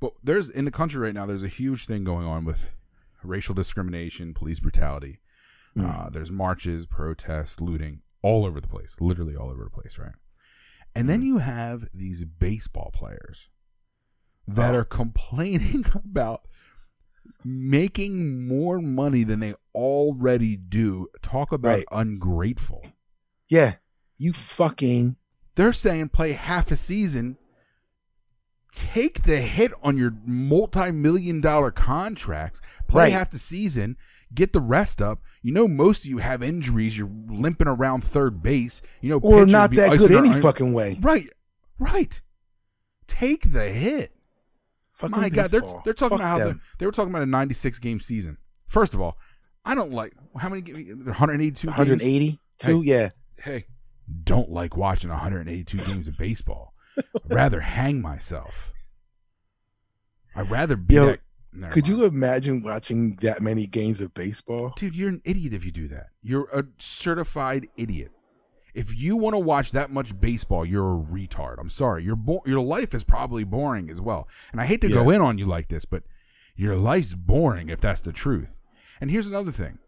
[0.00, 1.26] but there's in the country right now.
[1.26, 2.68] There's a huge thing going on with
[3.22, 5.20] racial discrimination, police brutality.
[5.76, 6.06] Mm.
[6.06, 10.14] Uh, there's marches, protests, looting all over the place, literally all over the place, right?
[10.94, 13.50] And then you have these baseball players
[14.46, 14.78] that Oh.
[14.78, 16.42] are complaining about
[17.44, 21.06] making more money than they already do.
[21.22, 21.84] Talk about Right.
[21.92, 22.84] ungrateful.
[23.48, 23.76] Yeah,
[24.16, 25.16] you fucking
[25.54, 27.36] They're saying play half a season,
[28.72, 33.12] take the hit on your multi-million dollar contracts, play Right.
[33.12, 33.96] half the season,
[34.34, 35.20] get the rest up.
[35.42, 36.98] You know, most of you have injuries.
[36.98, 38.82] You're limping around third base.
[39.00, 40.98] You know, or not that good any fucking way.
[41.00, 41.28] Right,
[41.78, 42.20] right.
[43.06, 44.12] Take the hit.
[44.92, 47.26] Fucking My God, they're they're talking Fuck about how the, they were talking about a
[47.26, 48.36] 96 game season.
[48.66, 49.16] First of all,
[49.64, 51.78] I don't like how many ga- 182 games?
[51.78, 52.82] 182.
[52.82, 53.66] Yeah, hey,
[54.24, 56.74] don't like watching 182 games of baseball.
[56.98, 58.72] I'd rather hang myself.
[60.34, 61.20] I'd rather be Yo, that.
[61.52, 61.98] Never could mind.
[61.98, 64.72] you imagine watching that many games of baseball?
[64.76, 64.94] dude?
[64.94, 66.08] You're an idiot if you do that.
[66.22, 68.12] You're a certified idiot.
[68.74, 71.56] If you want to watch that much baseball, you're a retard.
[71.58, 72.04] I'm sorry.
[72.04, 74.28] Your bo- your life is probably boring as well.
[74.52, 76.04] And I hate to go in on you like this, but
[76.54, 78.58] your life's boring if that's the truth.
[79.00, 79.78] And here's another thing.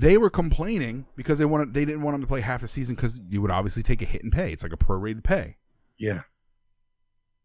[0.00, 2.94] They were complaining because they wanted they didn't want them to play half the season
[2.94, 4.52] because you would obviously take a hit and pay.
[4.52, 5.56] It's like a prorated pay.
[5.98, 6.22] Yeah,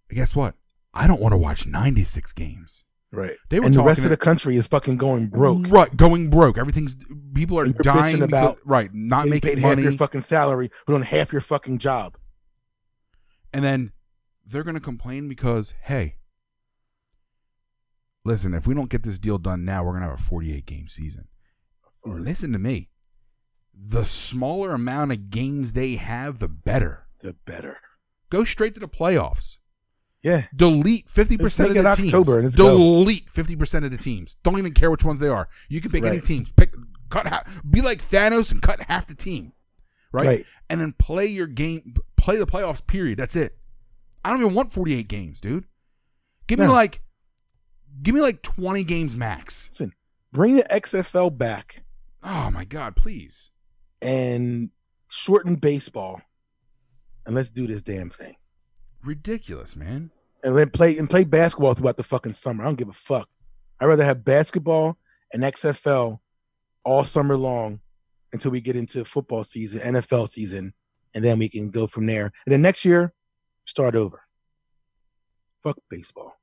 [0.09, 0.55] Guess what?
[0.93, 2.85] I don't want to watch 96 games.
[3.11, 3.35] right.
[3.49, 5.67] They were and the rest of the country is fucking going broke.
[5.67, 6.57] Right, going broke.
[6.57, 6.95] Everything's
[7.33, 9.83] people are dying about about right, not making paid half money.
[9.83, 12.15] your fucking salary, but on half your fucking job.
[13.53, 13.91] and then
[14.45, 16.15] they're going to complain because hey
[18.23, 20.65] listen if we don't get this deal done now we're going to have a 48
[20.65, 21.27] game season
[22.05, 22.89] listen to me
[23.77, 27.79] the smaller amount of games they have the better The better.
[28.29, 29.57] Go straight to the playoffs.
[30.21, 30.45] Yeah.
[30.55, 32.13] Delete fifty percent of Let's the teams.
[32.13, 32.77] October go.
[32.77, 34.37] Delete fifty percent of the teams.
[34.43, 35.47] Don't even care which ones they are.
[35.69, 36.51] You can pick any teams.
[36.51, 36.73] Pick
[37.09, 37.61] cut half.
[37.69, 39.53] Be like Thanos and cut half the team,
[40.11, 40.25] right?
[40.25, 40.45] Right.
[40.69, 41.95] And then play your game.
[42.17, 42.85] Play the playoffs.
[42.85, 43.19] Period.
[43.19, 43.57] That's it.
[44.23, 45.65] I don't even want forty eight games, dude.
[46.47, 47.01] Give me like,
[48.01, 49.69] give me like twenty games max.
[49.71, 49.93] Listen,
[50.31, 51.83] bring the XFL back
[52.25, 53.51] Oh my god, please.
[54.01, 54.71] and
[55.07, 56.21] shorten baseball,
[57.25, 58.35] and let's do this damn thing.
[59.03, 60.11] Ridiculous, man.
[60.43, 62.63] And then play and play basketball throughout the fucking summer.
[62.63, 63.29] I don't give a fuck.
[63.79, 64.97] I'd rather have basketball
[65.33, 66.19] and XFL
[66.83, 67.79] all summer long
[68.33, 70.73] until we get into football season, NFL season,
[71.13, 72.31] and then we can go from there.
[72.45, 73.13] And then next year,
[73.65, 74.21] start over.
[75.63, 76.33] Fuck baseball.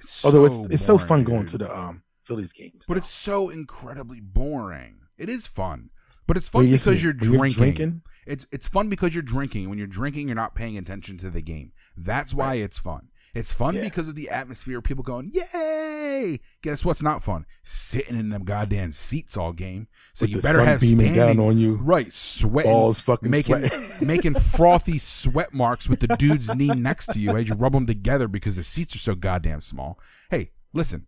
[0.00, 2.84] It's Although so it's it's so boring, fun going to the um Phillies games.
[2.88, 2.98] But though.
[2.98, 5.00] it's so incredibly boring.
[5.18, 5.90] It is fun,
[6.26, 7.50] but it's fun because you're drinking.
[7.50, 9.68] drinking, It's it's fun because you're drinking.
[9.68, 11.72] When you're drinking, you're not paying attention to the game.
[11.96, 13.08] That's why it's fun.
[13.34, 13.82] It's fun Yeah.
[13.82, 14.80] because of the atmosphere.
[14.80, 17.46] People going, "Yay!" Guess what's not fun?
[17.64, 19.88] Sitting in them goddamn seats all game.
[20.14, 21.74] So With you better have beaming standing down on you.
[21.76, 22.12] right?
[22.12, 23.88] Sweating, Balls fucking making sweating.
[24.06, 27.86] making frothy sweat marks with the dude's knee next to you as you rub them
[27.86, 29.98] together because the seats are so goddamn small.
[30.30, 31.06] Hey, listen,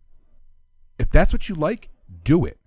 [0.99, 1.89] if that's what you like,
[2.23, 2.59] do it.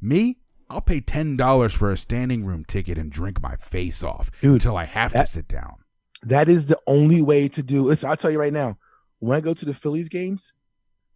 [0.00, 0.38] Me,
[0.70, 4.52] I'll pay ten dollars for a standing room ticket and drink my face off Dude,
[4.54, 5.76] until I have that- to sit down.
[6.22, 7.82] that is the only way to do.
[7.84, 8.78] Listen, I'll tell you right now.
[9.20, 10.52] When I go to the Phillies games,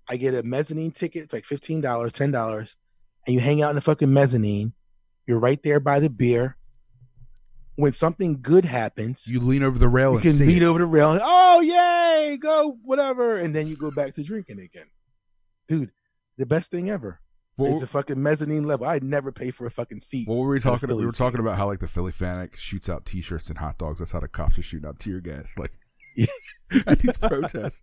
[0.08, 1.22] I get a mezzanine ticket.
[1.24, 2.76] It's like fifteen dollars, ten dollars,
[3.26, 4.72] and you hang out in the fucking mezzanine.
[5.26, 6.56] You're right there by the beer.
[7.76, 10.66] When something good happens, You lean over the rail you and can see lean it.
[10.66, 11.18] over the rail.
[11.22, 14.88] Oh yay, go whatever, and then you go back to drinking again.
[15.68, 15.90] Dude,
[16.38, 17.20] the best thing ever.
[17.58, 18.86] It's a fucking mezzanine level.
[18.86, 20.26] I'd never pay for a fucking seat.
[20.26, 20.98] what were we talking about?
[20.98, 23.98] We were talking about how like the Phillie Phanatic shoots out T-shirts and hot dogs.
[23.98, 25.70] That's how the cops are shooting out tear gas, like
[26.86, 27.82] at these protests.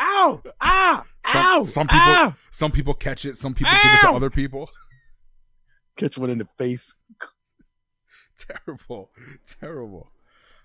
[0.00, 0.42] Ow!
[0.60, 1.04] Ah!
[1.26, 1.62] Some, Ow!
[1.64, 2.36] some people, Ah!
[2.50, 3.36] some people catch it.
[3.36, 4.70] Some people give it to other people.
[5.96, 6.94] Catch one in the face.
[8.66, 9.10] terrible,
[9.46, 10.08] terrible.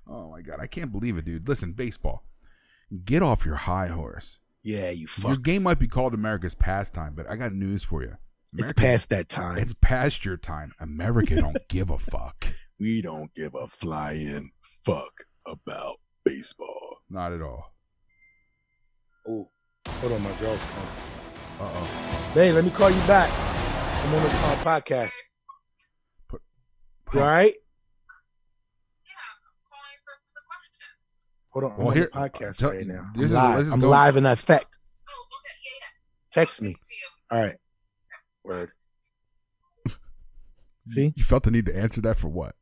[0.08, 1.48] Oh my god, I can't believe it, dude.
[1.48, 2.24] Listen, baseball.
[3.06, 4.40] Get off your high horse.
[4.64, 5.30] Yeah, you fuck.
[5.30, 8.14] Your game might be called America's pastime, but I got news for you.
[8.54, 9.58] It's past that time.
[9.58, 10.74] It's past your time.
[10.80, 12.54] America don't give a fuck.
[12.80, 14.52] we don't give a flying
[14.86, 16.98] fuck about baseball.
[17.10, 17.74] Not at all.
[19.28, 19.46] Oh,
[19.88, 20.90] hold on, my girl's calling.
[21.60, 22.32] Uh oh.
[22.34, 23.30] Hey, let me call you back.
[24.06, 25.12] I'm on the uh, podcast.
[26.28, 26.42] Put-
[27.14, 27.54] You all right?
[31.52, 33.10] Hold on, I'm Well, on here- the podcast tell- right now.
[33.14, 34.78] this is- I'm live, this is I'm going- live in effect.
[36.34, 36.76] Text me.
[37.30, 37.58] All right.
[38.44, 38.72] Word.
[40.88, 41.14] See?
[41.16, 42.56] You felt the need to answer that for what?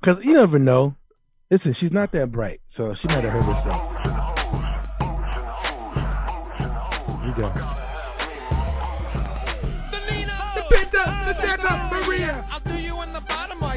[0.00, 0.96] Because you never know.
[1.50, 3.90] Listen, she's not that bright, so she might have heard herself.
[7.24, 7.83] You we go.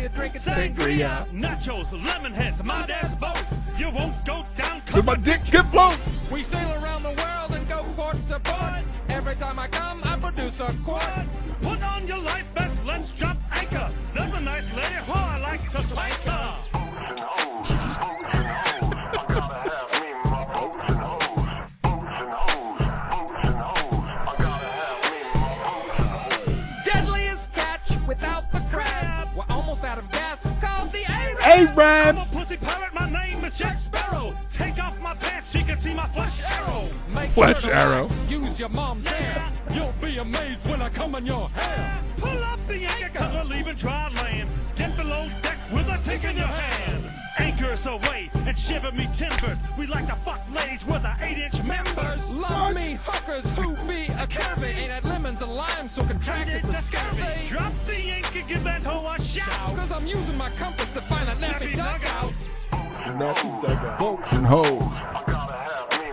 [0.07, 1.27] You're drinking Sangria.
[1.31, 3.43] nachos, lemon heads, my dad's boat.
[3.77, 5.97] You won't go down Cause my dick can float.
[6.31, 8.83] We sail around the world and go port to port.
[9.09, 11.27] Every time I come, I produce a quart.
[11.61, 13.91] Put on your life vest, let's drop anchor.
[14.13, 16.76] There's a nice lady who I like to swank her.
[34.79, 36.83] Off my pants, she can see my flesh arrow.
[37.15, 38.09] Make Fletch sure arrow.
[38.29, 39.49] Use your mom's hair.
[39.73, 41.99] You'll be amazed when I come in your hair.
[42.17, 44.49] Pull up the anchor, cause we're leaving dry land.
[44.75, 47.06] Get below deck with a tick in your hand.
[47.39, 49.57] Anchors away and shiver me timbers.
[49.77, 52.35] We like to fuck ladies with our eight inch members.
[52.35, 54.75] Love me hookers who be a curvy.
[54.75, 57.17] Ain't had lemons and limes so contracted Did the the scurvy.
[57.21, 57.47] scurvy.
[57.47, 59.75] Drop the anchor, give that hoe a shout.
[59.75, 62.33] Cause I'm using my compass to find a nappy Nappy dugout.
[63.19, 63.99] Nasty dugout.
[63.99, 64.93] Boats and hoes.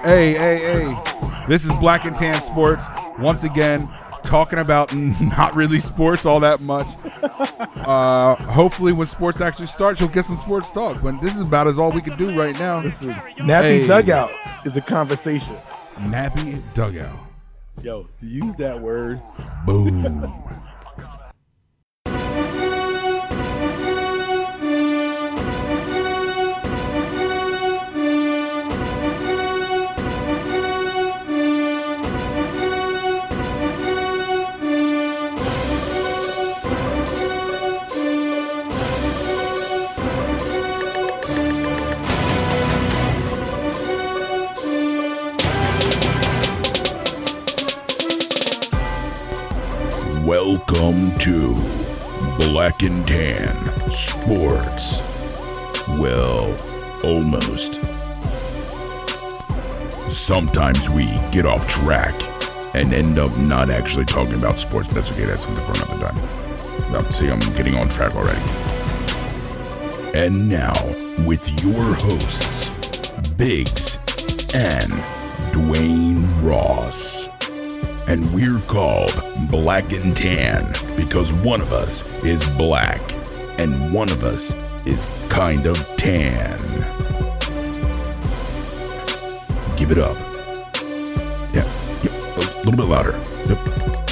[0.02, 1.44] Hey, hey, hey.
[1.48, 2.86] This is Black and Tan Sports.
[3.18, 3.88] Once again,
[4.24, 6.88] talking about not really sports all that much.
[7.84, 11.02] Uh, hopefully, when sports actually starts, you'll get some sports talk.
[11.02, 12.80] But this is about as all we can do right now.
[12.80, 13.86] Listen, Nappy Hey.
[13.86, 14.30] dugout
[14.64, 15.54] is a conversation.
[15.96, 17.14] Nappy dugout.
[17.82, 19.20] Yo, to use that word,
[19.66, 20.32] Boom.
[50.66, 51.54] Welcome to
[52.38, 53.54] Black and Tan
[53.90, 54.98] Sports.
[56.00, 56.56] Well,
[57.04, 57.74] almost.
[60.10, 62.14] Sometimes we get off track
[62.74, 64.94] and end up not actually talking about sports.
[64.94, 67.12] That's okay, that's something for another time.
[67.12, 68.40] See, I'm getting on track already.
[70.16, 70.72] And now,
[71.26, 73.96] with your hosts, Biggs
[74.54, 74.90] and
[75.52, 77.13] Dwayne Ross.
[78.14, 79.12] And we're called
[79.50, 83.00] Black and Tan because one of us is black
[83.58, 84.54] and one of us
[84.86, 86.56] is kind of tan.
[89.76, 90.14] Give it up.
[91.52, 91.66] Yeah,
[92.04, 93.14] yeah, a little bit louder.
[93.48, 93.58] Yep.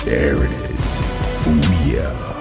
[0.05, 1.03] There it is.
[1.47, 2.32] Oh yeah.